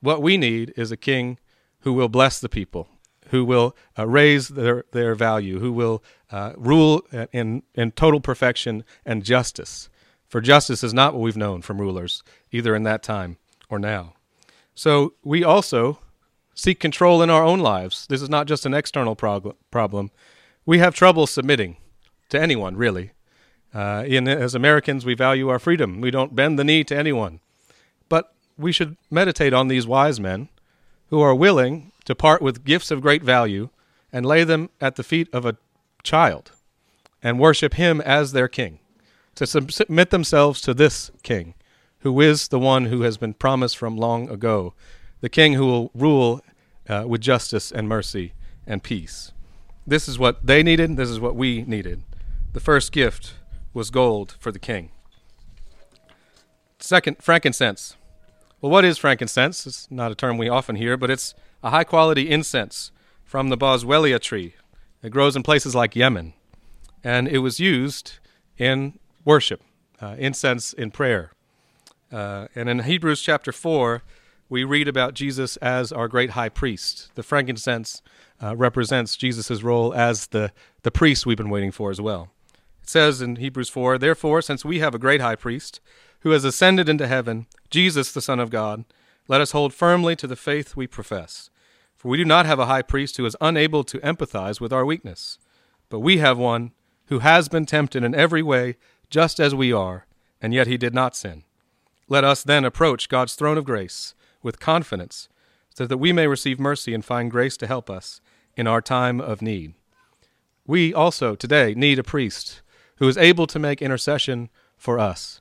What 0.00 0.22
we 0.22 0.36
need 0.36 0.72
is 0.76 0.92
a 0.92 0.96
king 0.96 1.38
who 1.80 1.92
will 1.92 2.08
bless 2.08 2.40
the 2.40 2.48
people, 2.48 2.88
who 3.28 3.44
will 3.44 3.76
uh, 3.98 4.06
raise 4.06 4.48
their, 4.48 4.84
their 4.92 5.14
value, 5.14 5.58
who 5.58 5.72
will 5.72 6.02
uh, 6.30 6.52
rule 6.56 7.02
in, 7.32 7.62
in 7.74 7.92
total 7.92 8.20
perfection 8.20 8.84
and 9.04 9.24
justice. 9.24 9.88
For 10.28 10.40
justice 10.40 10.82
is 10.82 10.92
not 10.92 11.14
what 11.14 11.22
we've 11.22 11.36
known 11.36 11.62
from 11.62 11.80
rulers, 11.80 12.22
either 12.50 12.74
in 12.74 12.82
that 12.84 13.02
time 13.02 13.36
or 13.68 13.78
now. 13.78 14.14
So 14.74 15.14
we 15.22 15.44
also 15.44 15.98
seek 16.54 16.80
control 16.80 17.22
in 17.22 17.30
our 17.30 17.44
own 17.44 17.60
lives. 17.60 18.06
This 18.08 18.22
is 18.22 18.28
not 18.28 18.46
just 18.46 18.66
an 18.66 18.74
external 18.74 19.14
prog- 19.14 19.54
problem. 19.70 20.10
We 20.66 20.78
have 20.78 20.94
trouble 20.94 21.26
submitting 21.26 21.76
to 22.30 22.40
anyone, 22.40 22.76
really. 22.76 23.12
Uh, 23.72 24.04
in, 24.06 24.28
as 24.28 24.54
Americans, 24.54 25.04
we 25.04 25.14
value 25.14 25.48
our 25.48 25.58
freedom. 25.58 26.00
We 26.00 26.10
don't 26.10 26.34
bend 26.34 26.58
the 26.58 26.64
knee 26.64 26.84
to 26.84 26.96
anyone. 26.96 27.40
But 28.08 28.34
we 28.56 28.72
should 28.72 28.96
meditate 29.10 29.52
on 29.52 29.68
these 29.68 29.86
wise 29.86 30.20
men 30.20 30.48
who 31.10 31.20
are 31.20 31.34
willing 31.34 31.92
to 32.04 32.14
part 32.14 32.42
with 32.42 32.64
gifts 32.64 32.90
of 32.90 33.00
great 33.00 33.22
value 33.22 33.70
and 34.12 34.24
lay 34.24 34.44
them 34.44 34.70
at 34.80 34.96
the 34.96 35.02
feet 35.02 35.28
of 35.32 35.44
a 35.44 35.56
child 36.02 36.52
and 37.22 37.40
worship 37.40 37.74
him 37.74 38.00
as 38.02 38.32
their 38.32 38.48
king, 38.48 38.78
to 39.34 39.46
submit 39.46 40.10
themselves 40.10 40.60
to 40.60 40.74
this 40.74 41.10
king, 41.22 41.54
who 42.00 42.20
is 42.20 42.48
the 42.48 42.58
one 42.58 42.86
who 42.86 43.02
has 43.02 43.16
been 43.16 43.34
promised 43.34 43.76
from 43.76 43.96
long 43.96 44.28
ago, 44.28 44.74
the 45.20 45.28
king 45.28 45.54
who 45.54 45.66
will 45.66 45.90
rule 45.94 46.42
uh, 46.88 47.04
with 47.06 47.22
justice 47.22 47.72
and 47.72 47.88
mercy 47.88 48.34
and 48.66 48.82
peace. 48.82 49.32
This 49.86 50.06
is 50.06 50.18
what 50.18 50.46
they 50.46 50.62
needed, 50.62 50.96
this 50.96 51.08
is 51.08 51.18
what 51.18 51.34
we 51.34 51.62
needed. 51.62 52.02
The 52.52 52.60
first 52.60 52.92
gift 52.92 53.34
was 53.72 53.90
gold 53.90 54.36
for 54.38 54.52
the 54.52 54.58
king. 54.58 54.90
Second, 56.78 57.16
frankincense. 57.20 57.96
Well, 58.60 58.70
what 58.70 58.84
is 58.84 58.98
frankincense? 58.98 59.66
It's 59.66 59.90
not 59.90 60.12
a 60.12 60.14
term 60.14 60.38
we 60.38 60.48
often 60.48 60.76
hear, 60.76 60.96
but 60.96 61.10
it's 61.10 61.34
a 61.64 61.70
high 61.70 61.82
quality 61.82 62.30
incense 62.30 62.92
from 63.24 63.48
the 63.48 63.56
boswellia 63.56 64.20
tree. 64.20 64.54
It 65.02 65.10
grows 65.10 65.34
in 65.34 65.42
places 65.42 65.74
like 65.74 65.96
Yemen. 65.96 66.34
And 67.02 67.26
it 67.26 67.38
was 67.38 67.58
used 67.58 68.18
in 68.58 68.98
worship, 69.24 69.62
uh, 70.00 70.14
incense 70.18 70.74
in 70.74 70.90
prayer. 70.90 71.32
Uh, 72.12 72.48
and 72.54 72.68
in 72.68 72.80
Hebrews 72.80 73.22
chapter 73.22 73.50
4, 73.50 74.02
we 74.50 74.62
read 74.62 74.88
about 74.88 75.14
Jesus 75.14 75.56
as 75.56 75.90
our 75.90 76.06
great 76.06 76.30
high 76.30 76.50
priest. 76.50 77.10
The 77.14 77.22
frankincense 77.22 78.02
uh, 78.42 78.54
represents 78.54 79.16
Jesus' 79.16 79.62
role 79.62 79.94
as 79.94 80.28
the, 80.28 80.52
the 80.82 80.90
priest 80.90 81.24
we've 81.24 81.38
been 81.38 81.50
waiting 81.50 81.72
for 81.72 81.90
as 81.90 82.00
well. 82.00 82.28
It 82.82 82.90
says 82.90 83.22
in 83.22 83.36
Hebrews 83.36 83.70
4 83.70 83.96
Therefore, 83.96 84.42
since 84.42 84.66
we 84.66 84.80
have 84.80 84.94
a 84.94 84.98
great 84.98 85.22
high 85.22 85.36
priest 85.36 85.80
who 86.20 86.30
has 86.30 86.44
ascended 86.44 86.90
into 86.90 87.06
heaven, 87.06 87.46
Jesus, 87.70 88.12
the 88.12 88.20
Son 88.20 88.38
of 88.38 88.50
God, 88.50 88.84
let 89.28 89.40
us 89.40 89.52
hold 89.52 89.72
firmly 89.72 90.14
to 90.16 90.26
the 90.26 90.36
faith 90.36 90.76
we 90.76 90.86
profess. 90.86 91.48
For 92.04 92.10
we 92.10 92.18
do 92.18 92.24
not 92.26 92.44
have 92.44 92.58
a 92.58 92.66
high 92.66 92.82
priest 92.82 93.16
who 93.16 93.24
is 93.24 93.34
unable 93.40 93.82
to 93.84 93.98
empathize 94.00 94.60
with 94.60 94.74
our 94.74 94.84
weakness, 94.84 95.38
but 95.88 96.00
we 96.00 96.18
have 96.18 96.36
one 96.36 96.72
who 97.06 97.20
has 97.20 97.48
been 97.48 97.64
tempted 97.64 98.04
in 98.04 98.14
every 98.14 98.42
way, 98.42 98.76
just 99.08 99.40
as 99.40 99.54
we 99.54 99.72
are, 99.72 100.04
and 100.38 100.52
yet 100.52 100.66
he 100.66 100.76
did 100.76 100.92
not 100.92 101.16
sin. 101.16 101.44
Let 102.06 102.22
us 102.22 102.42
then 102.42 102.62
approach 102.62 103.08
God's 103.08 103.36
throne 103.36 103.56
of 103.56 103.64
grace 103.64 104.14
with 104.42 104.60
confidence, 104.60 105.30
so 105.74 105.86
that 105.86 105.96
we 105.96 106.12
may 106.12 106.26
receive 106.26 106.60
mercy 106.60 106.92
and 106.92 107.02
find 107.02 107.30
grace 107.30 107.56
to 107.56 107.66
help 107.66 107.88
us 107.88 108.20
in 108.54 108.66
our 108.66 108.82
time 108.82 109.18
of 109.18 109.40
need. 109.40 109.72
We 110.66 110.92
also 110.92 111.34
today 111.34 111.72
need 111.72 111.98
a 111.98 112.04
priest 112.04 112.60
who 112.96 113.08
is 113.08 113.16
able 113.16 113.46
to 113.46 113.58
make 113.58 113.80
intercession 113.80 114.50
for 114.76 114.98
us. 114.98 115.40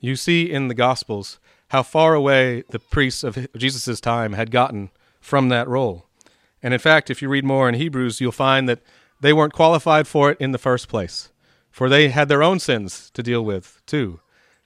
You 0.00 0.16
see 0.16 0.50
in 0.50 0.68
the 0.68 0.74
Gospels 0.74 1.38
how 1.68 1.82
far 1.82 2.14
away 2.14 2.64
the 2.70 2.78
priests 2.78 3.22
of 3.22 3.46
Jesus' 3.54 4.00
time 4.00 4.32
had 4.32 4.50
gotten 4.50 4.88
from 5.28 5.48
that 5.50 5.68
role. 5.68 6.06
And 6.62 6.74
in 6.74 6.80
fact, 6.80 7.10
if 7.10 7.22
you 7.22 7.28
read 7.28 7.44
more 7.44 7.68
in 7.68 7.74
Hebrews, 7.74 8.20
you'll 8.20 8.32
find 8.32 8.68
that 8.68 8.82
they 9.20 9.32
weren't 9.32 9.52
qualified 9.52 10.08
for 10.08 10.30
it 10.30 10.40
in 10.40 10.52
the 10.52 10.58
first 10.58 10.88
place, 10.88 11.30
for 11.70 11.88
they 11.88 12.08
had 12.08 12.28
their 12.28 12.42
own 12.42 12.58
sins 12.58 13.10
to 13.14 13.22
deal 13.22 13.44
with, 13.44 13.80
too. 13.86 14.20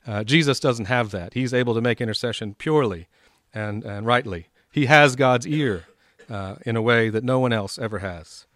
Uh, 0.07 0.25
Jesus 0.25 0.61
doesn't 0.61 0.87
have 0.87 1.11
that. 1.11 1.35
He's 1.35 1.52
able 1.52 1.75
to 1.75 1.81
make 1.81 2.00
intercession 2.00 2.54
purely 2.54 3.09
and, 3.52 3.85
and 3.85 4.07
rightly. 4.07 4.49
He 4.71 4.87
has 4.87 5.16
God's 5.16 5.47
ear 5.47 5.85
uh, 6.31 6.57
in 6.64 6.76
a 6.76 6.83
way 6.83 7.11
that 7.11 7.25
no 7.25 7.38
one 7.38 7.52
else 7.52 7.78
ever 7.78 7.99
has. 7.99 8.47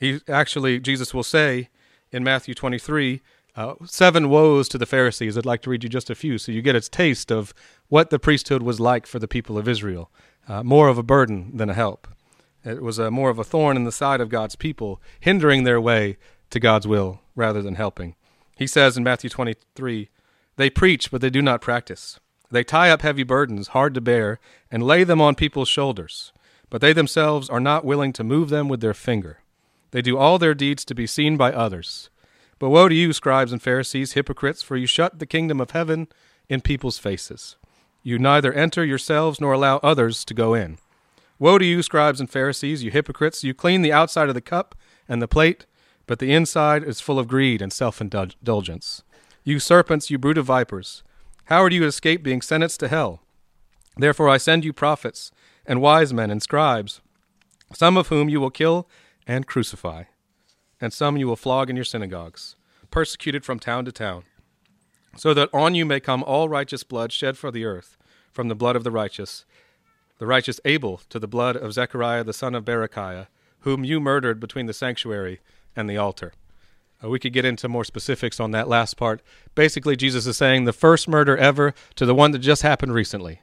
He 0.00 0.20
actually, 0.28 0.80
Jesus 0.80 1.14
will 1.14 1.22
say 1.22 1.68
in 2.10 2.24
Matthew 2.24 2.54
23, 2.54 3.22
uh, 3.56 3.74
seven 3.84 4.28
woes 4.28 4.68
to 4.68 4.78
the 4.78 4.86
Pharisees. 4.86 5.38
I'd 5.38 5.46
like 5.46 5.62
to 5.62 5.70
read 5.70 5.84
you 5.84 5.88
just 5.88 6.10
a 6.10 6.14
few 6.14 6.38
so 6.38 6.50
you 6.50 6.60
get 6.60 6.74
a 6.74 6.80
taste 6.80 7.30
of 7.30 7.54
what 7.88 8.10
the 8.10 8.18
priesthood 8.18 8.62
was 8.62 8.80
like 8.80 9.06
for 9.06 9.18
the 9.18 9.28
people 9.28 9.56
of 9.56 9.68
Israel. 9.68 10.10
Uh, 10.46 10.62
more 10.62 10.88
of 10.88 10.98
a 10.98 11.02
burden 11.02 11.56
than 11.56 11.70
a 11.70 11.74
help. 11.74 12.06
It 12.64 12.82
was 12.82 12.98
a, 12.98 13.10
more 13.10 13.30
of 13.30 13.38
a 13.38 13.44
thorn 13.44 13.76
in 13.76 13.84
the 13.84 13.92
side 13.92 14.20
of 14.20 14.28
God's 14.28 14.56
people, 14.56 15.00
hindering 15.20 15.64
their 15.64 15.80
way 15.80 16.16
to 16.50 16.60
God's 16.60 16.86
will 16.86 17.20
rather 17.34 17.62
than 17.62 17.74
helping. 17.74 18.14
He 18.56 18.66
says 18.66 18.96
in 18.96 19.04
Matthew 19.04 19.30
23 19.30 20.10
They 20.56 20.70
preach, 20.70 21.10
but 21.10 21.20
they 21.20 21.30
do 21.30 21.42
not 21.42 21.60
practice. 21.60 22.20
They 22.50 22.64
tie 22.64 22.90
up 22.90 23.02
heavy 23.02 23.24
burdens, 23.24 23.68
hard 23.68 23.94
to 23.94 24.00
bear, 24.00 24.38
and 24.70 24.82
lay 24.82 25.04
them 25.04 25.20
on 25.20 25.34
people's 25.34 25.68
shoulders, 25.68 26.32
but 26.70 26.80
they 26.80 26.92
themselves 26.92 27.50
are 27.50 27.60
not 27.60 27.84
willing 27.84 28.12
to 28.12 28.24
move 28.24 28.48
them 28.48 28.68
with 28.68 28.80
their 28.80 28.94
finger. 28.94 29.40
They 29.90 30.02
do 30.02 30.18
all 30.18 30.38
their 30.38 30.54
deeds 30.54 30.84
to 30.86 30.94
be 30.94 31.06
seen 31.06 31.36
by 31.36 31.52
others. 31.52 32.10
But 32.58 32.70
woe 32.70 32.88
to 32.88 32.94
you, 32.94 33.12
scribes 33.12 33.52
and 33.52 33.62
Pharisees, 33.62 34.12
hypocrites, 34.12 34.62
for 34.62 34.76
you 34.76 34.86
shut 34.86 35.18
the 35.18 35.26
kingdom 35.26 35.60
of 35.60 35.72
heaven 35.72 36.08
in 36.48 36.60
people's 36.60 36.98
faces. 36.98 37.56
You 38.06 38.18
neither 38.18 38.52
enter 38.52 38.84
yourselves 38.84 39.40
nor 39.40 39.54
allow 39.54 39.78
others 39.78 40.26
to 40.26 40.34
go 40.34 40.52
in. 40.52 40.76
Woe 41.38 41.56
to 41.56 41.64
you, 41.64 41.82
scribes 41.82 42.20
and 42.20 42.30
Pharisees, 42.30 42.84
you 42.84 42.90
hypocrites! 42.90 43.42
You 43.42 43.54
clean 43.54 43.80
the 43.80 43.94
outside 43.94 44.28
of 44.28 44.34
the 44.34 44.42
cup 44.42 44.74
and 45.08 45.22
the 45.22 45.26
plate, 45.26 45.64
but 46.06 46.18
the 46.18 46.30
inside 46.30 46.84
is 46.84 47.00
full 47.00 47.18
of 47.18 47.26
greed 47.26 47.62
and 47.62 47.72
self 47.72 48.02
indulgence. 48.02 49.02
You 49.42 49.58
serpents, 49.58 50.10
you 50.10 50.18
brood 50.18 50.36
of 50.36 50.44
vipers! 50.44 51.02
How 51.46 51.62
are 51.62 51.70
you 51.70 51.80
to 51.80 51.86
escape 51.86 52.22
being 52.22 52.42
sentenced 52.42 52.78
to 52.80 52.88
hell? 52.88 53.22
Therefore 53.96 54.28
I 54.28 54.36
send 54.36 54.66
you 54.66 54.74
prophets 54.74 55.30
and 55.64 55.80
wise 55.80 56.12
men 56.12 56.30
and 56.30 56.42
scribes, 56.42 57.00
some 57.72 57.96
of 57.96 58.08
whom 58.08 58.28
you 58.28 58.38
will 58.38 58.50
kill 58.50 58.86
and 59.26 59.46
crucify, 59.46 60.04
and 60.78 60.92
some 60.92 61.16
you 61.16 61.26
will 61.26 61.36
flog 61.36 61.70
in 61.70 61.76
your 61.76 61.86
synagogues, 61.86 62.56
persecuted 62.90 63.44
from 63.46 63.58
town 63.58 63.86
to 63.86 63.92
town, 63.92 64.24
so 65.16 65.34
that 65.34 65.50
on 65.52 65.74
you 65.74 65.84
may 65.84 66.00
come 66.00 66.22
all 66.24 66.48
righteous 66.48 66.82
blood 66.82 67.12
shed 67.12 67.36
for 67.36 67.50
the 67.50 67.64
earth, 67.64 67.96
from 68.32 68.48
the 68.48 68.54
blood 68.54 68.76
of 68.76 68.84
the 68.84 68.90
righteous, 68.90 69.44
the 70.18 70.26
righteous 70.26 70.60
Abel 70.64 71.00
to 71.08 71.18
the 71.18 71.28
blood 71.28 71.56
of 71.56 71.72
Zechariah 71.72 72.24
the 72.24 72.32
son 72.32 72.54
of 72.54 72.64
Berechiah, 72.64 73.26
whom 73.60 73.84
you 73.84 74.00
murdered 74.00 74.40
between 74.40 74.66
the 74.66 74.72
sanctuary 74.72 75.40
and 75.74 75.88
the 75.88 75.96
altar. 75.96 76.32
Uh, 77.02 77.08
we 77.08 77.18
could 77.18 77.32
get 77.32 77.44
into 77.44 77.68
more 77.68 77.84
specifics 77.84 78.38
on 78.38 78.50
that 78.52 78.68
last 78.68 78.96
part. 78.96 79.22
Basically, 79.54 79.96
Jesus 79.96 80.26
is 80.26 80.36
saying 80.36 80.64
the 80.64 80.72
first 80.72 81.08
murder 81.08 81.36
ever 81.36 81.74
to 81.96 82.06
the 82.06 82.14
one 82.14 82.30
that 82.32 82.38
just 82.38 82.62
happened 82.62 82.94
recently. 82.94 83.40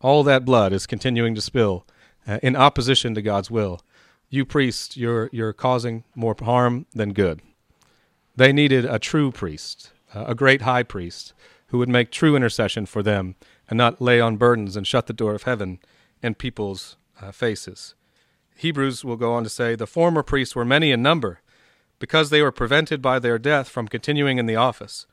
All 0.00 0.22
that 0.24 0.44
blood 0.44 0.72
is 0.72 0.86
continuing 0.86 1.34
to 1.34 1.40
spill 1.40 1.86
uh, 2.26 2.38
in 2.42 2.56
opposition 2.56 3.14
to 3.14 3.22
God's 3.22 3.50
will 3.50 3.80
you 4.28 4.44
priests, 4.44 4.96
you're, 4.96 5.30
you're 5.32 5.52
causing 5.52 6.04
more 6.14 6.34
harm 6.40 6.86
than 6.94 7.12
good. 7.12 7.40
They 8.34 8.52
needed 8.52 8.84
a 8.84 8.98
true 8.98 9.30
priest, 9.30 9.92
a 10.26 10.34
great 10.34 10.62
high 10.62 10.82
priest, 10.82 11.32
who 11.68 11.78
would 11.78 11.88
make 11.88 12.10
true 12.10 12.36
intercession 12.36 12.86
for 12.86 13.02
them 13.02 13.34
and 13.68 13.76
not 13.76 14.00
lay 14.00 14.20
on 14.20 14.36
burdens 14.36 14.76
and 14.76 14.86
shut 14.86 15.06
the 15.06 15.12
door 15.12 15.34
of 15.34 15.42
heaven 15.42 15.78
in 16.22 16.34
people's 16.34 16.96
uh, 17.20 17.32
faces. 17.32 17.94
Hebrews 18.56 19.04
will 19.04 19.16
go 19.16 19.34
on 19.34 19.42
to 19.42 19.50
say 19.50 19.74
the 19.74 19.86
former 19.86 20.22
priests 20.22 20.54
were 20.54 20.64
many 20.64 20.92
in 20.92 21.02
number 21.02 21.40
because 21.98 22.30
they 22.30 22.42
were 22.42 22.52
prevented 22.52 23.02
by 23.02 23.18
their 23.18 23.38
death 23.38 23.68
from 23.68 23.88
continuing 23.88 24.38
in 24.38 24.46
the 24.46 24.56
office. 24.56 25.06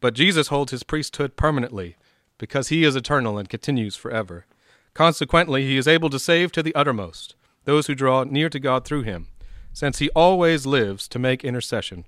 But 0.00 0.14
Jesus 0.14 0.48
holds 0.48 0.72
his 0.72 0.82
priesthood 0.82 1.36
permanently 1.36 1.96
because 2.38 2.68
he 2.68 2.84
is 2.84 2.96
eternal 2.96 3.38
and 3.38 3.48
continues 3.48 3.96
forever. 3.96 4.46
Consequently, 4.94 5.64
he 5.64 5.76
is 5.76 5.88
able 5.88 6.10
to 6.10 6.18
save 6.18 6.52
to 6.52 6.62
the 6.62 6.74
uttermost 6.74 7.34
those 7.64 7.86
who 7.86 7.94
draw 7.94 8.24
near 8.24 8.48
to 8.48 8.60
God 8.60 8.84
through 8.84 9.02
him, 9.02 9.26
since 9.72 9.98
he 9.98 10.08
always 10.10 10.66
lives 10.66 11.08
to 11.08 11.18
make 11.18 11.44
intercession 11.44 12.04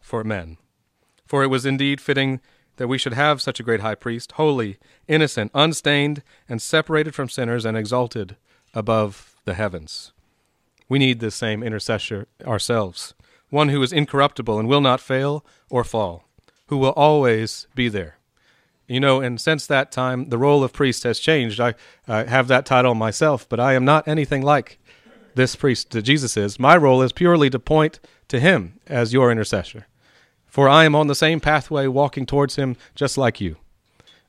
for 0.00 0.22
men. 0.24 0.56
For 1.30 1.44
it 1.44 1.46
was 1.46 1.64
indeed 1.64 2.00
fitting 2.00 2.40
that 2.76 2.88
we 2.88 2.98
should 2.98 3.12
have 3.12 3.40
such 3.40 3.60
a 3.60 3.62
great 3.62 3.82
high 3.82 3.94
priest, 3.94 4.32
holy, 4.32 4.78
innocent, 5.06 5.52
unstained, 5.54 6.24
and 6.48 6.60
separated 6.60 7.14
from 7.14 7.28
sinners, 7.28 7.64
and 7.64 7.76
exalted 7.76 8.34
above 8.74 9.36
the 9.44 9.54
heavens. 9.54 10.10
We 10.88 10.98
need 10.98 11.20
this 11.20 11.36
same 11.36 11.62
intercessor 11.62 12.26
ourselves, 12.44 13.14
one 13.48 13.68
who 13.68 13.80
is 13.80 13.92
incorruptible 13.92 14.58
and 14.58 14.68
will 14.68 14.80
not 14.80 14.98
fail 14.98 15.46
or 15.70 15.84
fall, 15.84 16.24
who 16.66 16.78
will 16.78 16.94
always 16.94 17.68
be 17.76 17.88
there. 17.88 18.16
You 18.88 18.98
know, 18.98 19.20
and 19.20 19.40
since 19.40 19.68
that 19.68 19.92
time, 19.92 20.30
the 20.30 20.38
role 20.38 20.64
of 20.64 20.72
priest 20.72 21.04
has 21.04 21.20
changed. 21.20 21.60
I 21.60 21.74
uh, 22.08 22.24
have 22.24 22.48
that 22.48 22.66
title 22.66 22.96
myself, 22.96 23.48
but 23.48 23.60
I 23.60 23.74
am 23.74 23.84
not 23.84 24.08
anything 24.08 24.42
like 24.42 24.80
this 25.36 25.54
priest 25.54 25.90
that 25.90 26.02
Jesus 26.02 26.36
is. 26.36 26.58
My 26.58 26.76
role 26.76 27.02
is 27.02 27.12
purely 27.12 27.50
to 27.50 27.60
point 27.60 28.00
to 28.26 28.40
him 28.40 28.80
as 28.88 29.12
your 29.12 29.30
intercessor, 29.30 29.86
for 30.50 30.68
I 30.68 30.84
am 30.84 30.94
on 30.94 31.06
the 31.06 31.14
same 31.14 31.40
pathway 31.40 31.86
walking 31.86 32.26
towards 32.26 32.56
him 32.56 32.76
just 32.94 33.16
like 33.16 33.40
you. 33.40 33.56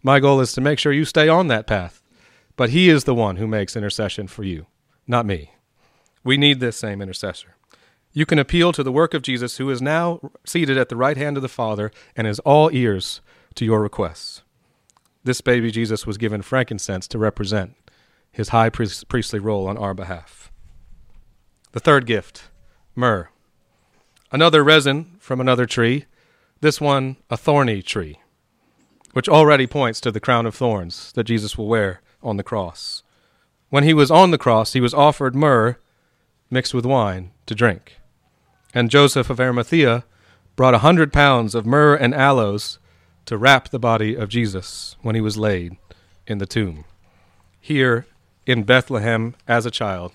My 0.03 0.19
goal 0.19 0.39
is 0.39 0.53
to 0.53 0.61
make 0.61 0.79
sure 0.79 0.93
you 0.93 1.05
stay 1.05 1.27
on 1.27 1.47
that 1.47 1.67
path, 1.67 2.01
but 2.55 2.69
he 2.69 2.89
is 2.89 3.03
the 3.03 3.15
one 3.15 3.35
who 3.35 3.47
makes 3.47 3.75
intercession 3.75 4.27
for 4.27 4.43
you, 4.43 4.67
not 5.07 5.25
me. 5.25 5.51
We 6.23 6.37
need 6.37 6.59
this 6.59 6.77
same 6.77 7.01
intercessor. 7.01 7.55
You 8.13 8.25
can 8.25 8.39
appeal 8.39 8.71
to 8.73 8.83
the 8.83 8.91
work 8.91 9.13
of 9.13 9.21
Jesus, 9.21 9.57
who 9.57 9.69
is 9.69 9.81
now 9.81 10.31
seated 10.45 10.77
at 10.77 10.89
the 10.89 10.95
right 10.95 11.17
hand 11.17 11.37
of 11.37 11.43
the 11.43 11.49
Father 11.49 11.91
and 12.15 12.27
is 12.27 12.39
all 12.39 12.69
ears 12.71 13.21
to 13.55 13.65
your 13.65 13.81
requests. 13.81 14.43
This 15.23 15.41
baby 15.41 15.71
Jesus 15.71 16.05
was 16.05 16.17
given 16.17 16.41
frankincense 16.41 17.07
to 17.09 17.17
represent 17.17 17.75
his 18.31 18.49
high 18.49 18.69
priestly 18.69 19.39
role 19.39 19.67
on 19.67 19.77
our 19.77 19.93
behalf. 19.93 20.51
The 21.73 21.79
third 21.79 22.05
gift, 22.05 22.49
myrrh. 22.95 23.29
Another 24.31 24.63
resin 24.63 25.17
from 25.19 25.39
another 25.39 25.65
tree, 25.65 26.05
this 26.61 26.79
one 26.79 27.17
a 27.29 27.37
thorny 27.37 27.81
tree, 27.81 28.19
which 29.13 29.27
already 29.27 29.67
points 29.67 29.99
to 30.01 30.11
the 30.11 30.19
crown 30.19 30.45
of 30.45 30.55
thorns 30.55 31.11
that 31.13 31.25
Jesus 31.25 31.57
will 31.57 31.67
wear 31.67 32.01
on 32.21 32.37
the 32.37 32.43
cross. 32.43 33.01
When 33.69 33.83
he 33.83 33.93
was 33.93 34.11
on 34.11 34.31
the 34.31 34.37
cross, 34.37 34.73
he 34.73 34.81
was 34.81 34.93
offered 34.93 35.35
myrrh 35.35 35.77
mixed 36.51 36.73
with 36.73 36.85
wine 36.85 37.31
to 37.47 37.55
drink. 37.55 37.97
And 38.73 38.91
Joseph 38.91 39.29
of 39.29 39.39
Arimathea 39.39 40.03
brought 40.55 40.75
a 40.75 40.79
hundred 40.79 41.11
pounds 41.11 41.55
of 41.55 41.65
myrrh 41.65 41.95
and 41.95 42.13
aloes 42.13 42.77
to 43.25 43.37
wrap 43.37 43.69
the 43.69 43.79
body 43.79 44.15
of 44.15 44.29
Jesus 44.29 44.95
when 45.01 45.15
he 45.15 45.21
was 45.21 45.37
laid 45.37 45.77
in 46.27 46.37
the 46.37 46.45
tomb. 46.45 46.85
Here 47.59 48.05
in 48.45 48.63
Bethlehem 48.63 49.35
as 49.47 49.65
a 49.65 49.71
child, 49.71 50.11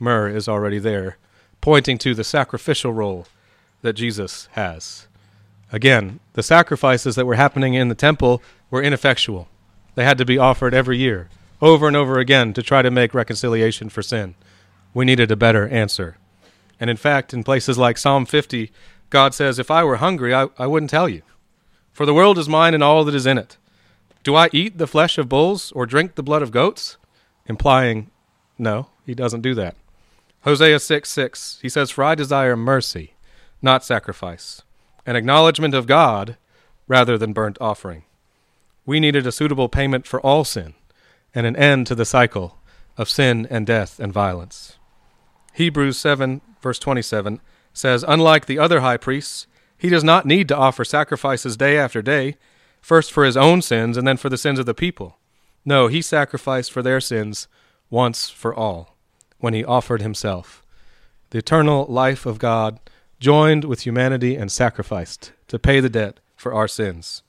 myrrh 0.00 0.28
is 0.28 0.48
already 0.48 0.78
there, 0.78 1.18
pointing 1.60 1.98
to 1.98 2.14
the 2.14 2.24
sacrificial 2.24 2.92
role 2.92 3.26
that 3.82 3.92
Jesus 3.92 4.48
has. 4.52 5.06
Again, 5.74 6.20
the 6.34 6.42
sacrifices 6.44 7.16
that 7.16 7.26
were 7.26 7.34
happening 7.34 7.74
in 7.74 7.88
the 7.88 7.96
temple 7.96 8.40
were 8.70 8.80
ineffectual. 8.80 9.48
They 9.96 10.04
had 10.04 10.18
to 10.18 10.24
be 10.24 10.38
offered 10.38 10.72
every 10.72 10.98
year, 10.98 11.28
over 11.60 11.88
and 11.88 11.96
over 11.96 12.20
again, 12.20 12.52
to 12.52 12.62
try 12.62 12.80
to 12.80 12.92
make 12.92 13.12
reconciliation 13.12 13.88
for 13.88 14.00
sin. 14.00 14.36
We 14.94 15.04
needed 15.04 15.32
a 15.32 15.36
better 15.36 15.66
answer. 15.66 16.16
And 16.78 16.88
in 16.88 16.96
fact, 16.96 17.34
in 17.34 17.42
places 17.42 17.76
like 17.76 17.98
Psalm 17.98 18.24
50, 18.24 18.70
God 19.10 19.34
says, 19.34 19.58
If 19.58 19.68
I 19.68 19.82
were 19.82 19.96
hungry, 19.96 20.32
I, 20.32 20.46
I 20.60 20.68
wouldn't 20.68 20.90
tell 20.90 21.08
you. 21.08 21.22
For 21.92 22.06
the 22.06 22.14
world 22.14 22.38
is 22.38 22.48
mine 22.48 22.74
and 22.74 22.84
all 22.84 23.02
that 23.02 23.14
is 23.14 23.26
in 23.26 23.36
it. 23.36 23.56
Do 24.22 24.36
I 24.36 24.50
eat 24.52 24.78
the 24.78 24.86
flesh 24.86 25.18
of 25.18 25.28
bulls 25.28 25.72
or 25.72 25.86
drink 25.86 26.14
the 26.14 26.22
blood 26.22 26.42
of 26.42 26.52
goats? 26.52 26.98
Implying, 27.46 28.12
no, 28.58 28.90
he 29.04 29.12
doesn't 29.12 29.40
do 29.40 29.56
that. 29.56 29.74
Hosea 30.42 30.78
6 30.78 31.10
6, 31.10 31.58
he 31.62 31.68
says, 31.68 31.90
For 31.90 32.04
I 32.04 32.14
desire 32.14 32.56
mercy, 32.56 33.14
not 33.60 33.84
sacrifice, 33.84 34.62
an 35.06 35.16
acknowledgement 35.16 35.74
of 35.74 35.86
God 35.86 36.36
rather 36.86 37.16
than 37.18 37.32
burnt 37.32 37.58
offering. 37.60 38.04
We 38.86 39.00
needed 39.00 39.26
a 39.26 39.32
suitable 39.32 39.68
payment 39.68 40.06
for 40.06 40.20
all 40.20 40.44
sin 40.44 40.74
and 41.34 41.46
an 41.46 41.56
end 41.56 41.86
to 41.88 41.94
the 41.94 42.04
cycle 42.04 42.58
of 42.96 43.08
sin 43.08 43.46
and 43.50 43.66
death 43.66 43.98
and 43.98 44.12
violence. 44.12 44.78
Hebrews 45.54 45.98
7, 45.98 46.40
verse 46.60 46.78
27 46.78 47.40
says, 47.72 48.04
Unlike 48.06 48.46
the 48.46 48.58
other 48.58 48.80
high 48.80 48.96
priests, 48.96 49.46
he 49.76 49.88
does 49.88 50.04
not 50.04 50.26
need 50.26 50.48
to 50.48 50.56
offer 50.56 50.84
sacrifices 50.84 51.56
day 51.56 51.76
after 51.76 52.02
day, 52.02 52.36
first 52.80 53.12
for 53.12 53.24
his 53.24 53.36
own 53.36 53.62
sins 53.62 53.96
and 53.96 54.06
then 54.06 54.16
for 54.16 54.28
the 54.28 54.38
sins 54.38 54.58
of 54.58 54.66
the 54.66 54.74
people. 54.74 55.18
No, 55.64 55.88
he 55.88 56.02
sacrificed 56.02 56.70
for 56.70 56.82
their 56.82 57.00
sins 57.00 57.48
once 57.90 58.28
for 58.28 58.54
all, 58.54 58.96
when 59.38 59.54
he 59.54 59.64
offered 59.64 60.02
himself. 60.02 60.62
The 61.30 61.38
eternal 61.38 61.86
life 61.86 62.26
of 62.26 62.38
God 62.38 62.78
joined 63.24 63.64
with 63.64 63.86
humanity 63.86 64.36
and 64.36 64.52
sacrificed 64.52 65.32
to 65.48 65.58
pay 65.58 65.80
the 65.80 65.88
debt 65.88 66.20
for 66.36 66.52
our 66.52 66.68
sins. 66.68 67.22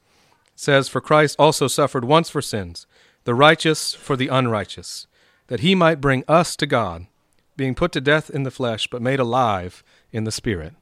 It 0.48 0.60
says, 0.60 0.90
For 0.90 1.00
Christ 1.00 1.38
also 1.40 1.70
suffered 1.70 2.04
once 2.04 2.30
for 2.30 2.42
sins, 2.42 2.86
the 3.24 3.34
righteous 3.34 3.94
for 3.94 4.18
the 4.18 4.28
unrighteous, 4.28 5.08
that 5.48 5.62
he 5.62 5.74
might 5.74 6.02
bring 6.02 6.26
us 6.28 6.58
to 6.58 6.68
God 6.68 7.08
being 7.56 7.76
put 7.76 7.94
to 7.94 8.02
death 8.02 8.30
in 8.30 8.44
the 8.44 8.52
flesh, 8.52 8.88
but 8.88 9.02
made 9.02 9.22
alive 9.22 9.86
in 10.12 10.26
the 10.26 10.34
spirit. 10.34 10.74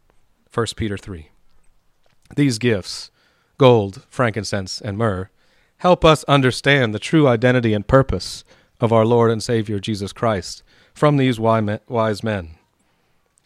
1 0.52 0.66
Peter 0.76 0.98
3. 0.98 1.30
These 2.36 2.58
gifts, 2.58 3.12
gold, 3.60 4.08
frankincense, 4.10 4.82
and 4.82 4.98
myrrh, 4.98 5.30
help 5.78 6.04
us 6.04 6.24
understand 6.24 6.92
the 6.92 6.98
true 6.98 7.28
identity 7.28 7.76
and 7.76 7.88
purpose 7.88 8.44
of 8.82 8.92
our 8.92 9.06
Lord 9.06 9.30
and 9.30 9.44
Savior 9.44 9.80
Jesus 9.80 10.12
Christ 10.12 10.64
from 10.96 11.18
these 11.18 11.40
wise 11.40 12.24
men. 12.24 12.58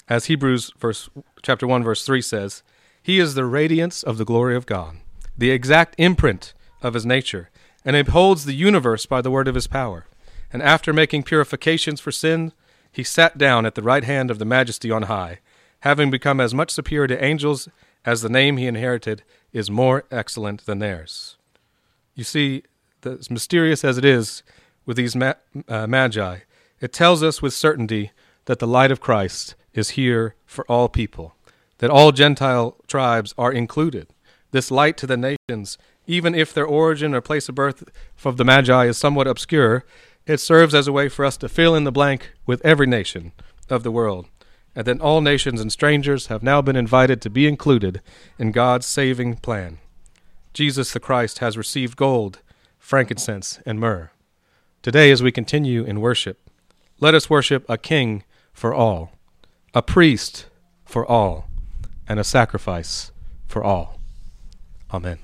As 0.10 0.26
Hebrews 0.26 0.72
verse, 0.78 1.10
chapter 1.42 1.68
1 1.68 1.84
verse 1.84 2.06
3 2.06 2.22
says, 2.22 2.64
he 3.08 3.20
is 3.20 3.36
the 3.36 3.46
radiance 3.46 4.04
of 4.04 4.18
the 4.18 4.26
glory 4.26 4.54
of 4.54 4.66
God, 4.66 4.98
the 5.38 5.50
exact 5.50 5.96
imprint 5.98 6.54
of 6.82 6.94
his 6.94 7.06
nature, 7.06 7.50
and 7.86 7.96
upholds 7.96 8.44
the 8.44 8.54
universe 8.54 9.06
by 9.06 9.22
the 9.22 9.32
word 9.32 9.48
of 9.48 9.56
his 9.56 9.66
power. 9.66 10.08
And 10.52 10.62
after 10.62 10.92
making 10.92 11.24
purifications 11.24 12.02
for 12.02 12.12
sin, 12.12 12.52
he 12.92 13.04
sat 13.04 13.38
down 13.38 13.66
at 13.66 13.76
the 13.76 13.82
right 13.82 14.04
hand 14.04 14.30
of 14.30 14.40
the 14.40 14.46
majesty 14.46 14.92
on 14.92 15.04
high, 15.04 15.40
having 15.82 16.12
become 16.12 16.42
as 16.42 16.54
much 16.54 16.72
superior 16.72 17.08
to 17.08 17.24
angels 17.24 17.70
as 18.04 18.22
the 18.22 18.30
name 18.30 18.58
he 18.58 18.68
inherited 18.68 19.24
is 19.54 19.72
more 19.72 20.04
excellent 20.12 20.66
than 20.66 20.80
theirs. 20.80 21.38
You 22.14 22.26
see, 22.26 22.64
as 23.06 23.32
mysterious 23.32 23.86
as 23.86 23.98
it 23.98 24.04
is 24.04 24.44
with 24.86 24.98
these 24.98 25.16
ma- 25.16 25.36
uh, 25.70 25.88
magi, 25.88 26.40
it 26.82 26.92
tells 26.92 27.24
us 27.24 27.42
with 27.42 27.54
certainty 27.54 28.12
that 28.46 28.60
the 28.60 28.68
light 28.68 28.92
of 28.92 29.00
Christ 29.00 29.56
is 29.78 29.92
here 29.92 30.36
for 30.46 30.66
all 30.66 30.90
people, 30.90 31.36
that 31.78 31.90
all 31.90 32.12
Gentile 32.12 32.76
tribes 32.88 33.34
are 33.38 33.52
included. 33.52 34.08
This 34.52 34.72
light 34.72 34.98
to 34.98 35.08
the 35.08 35.18
nations, 35.18 35.78
even 36.08 36.34
if 36.34 36.54
their 36.54 36.66
origin 36.66 37.14
or 37.14 37.22
place 37.22 37.50
of 37.50 37.56
birth 37.56 37.84
of 38.24 38.38
the 38.38 38.46
Magi 38.46 38.86
is 38.86 38.98
somewhat 38.98 39.28
obscure, 39.28 39.86
it 40.26 40.40
serves 40.40 40.74
as 40.74 40.88
a 40.88 40.92
way 40.92 41.10
for 41.10 41.24
us 41.24 41.38
to 41.38 41.50
fill 41.50 41.76
in 41.76 41.84
the 41.84 41.92
blank 41.92 42.32
with 42.46 42.66
every 42.66 42.88
nation 42.88 43.32
of 43.70 43.84
the 43.84 43.92
world, 43.92 44.28
and 44.76 44.86
that 44.86 45.02
all 45.02 45.22
nations 45.22 45.62
and 45.62 45.72
strangers 45.72 46.28
have 46.28 46.44
now 46.44 46.62
been 46.62 46.76
invited 46.76 47.22
to 47.22 47.30
be 47.30 47.48
included 47.48 48.02
in 48.40 48.52
God's 48.52 48.86
saving 48.86 49.38
plan. 49.38 49.78
Jesus 50.54 50.92
the 50.92 51.00
Christ 51.00 51.40
has 51.40 51.58
received 51.58 51.98
gold, 51.98 52.40
frankincense, 52.80 53.60
and 53.66 53.80
myrrh. 53.80 54.12
Today, 54.82 55.12
as 55.12 55.22
we 55.22 55.32
continue 55.32 55.84
in 55.84 56.02
worship, 56.02 56.40
let 57.00 57.14
us 57.14 57.30
worship 57.30 57.66
a 57.70 57.78
king 57.78 58.24
for 58.54 58.74
all, 58.74 59.12
a 59.78 59.82
priest 59.84 60.48
for 60.86 61.06
all, 61.06 61.48
and 62.10 62.20
a 62.20 62.24
sacrifice 62.24 63.12
for 63.48 63.64
all. 63.64 64.00
Amen. 64.92 65.20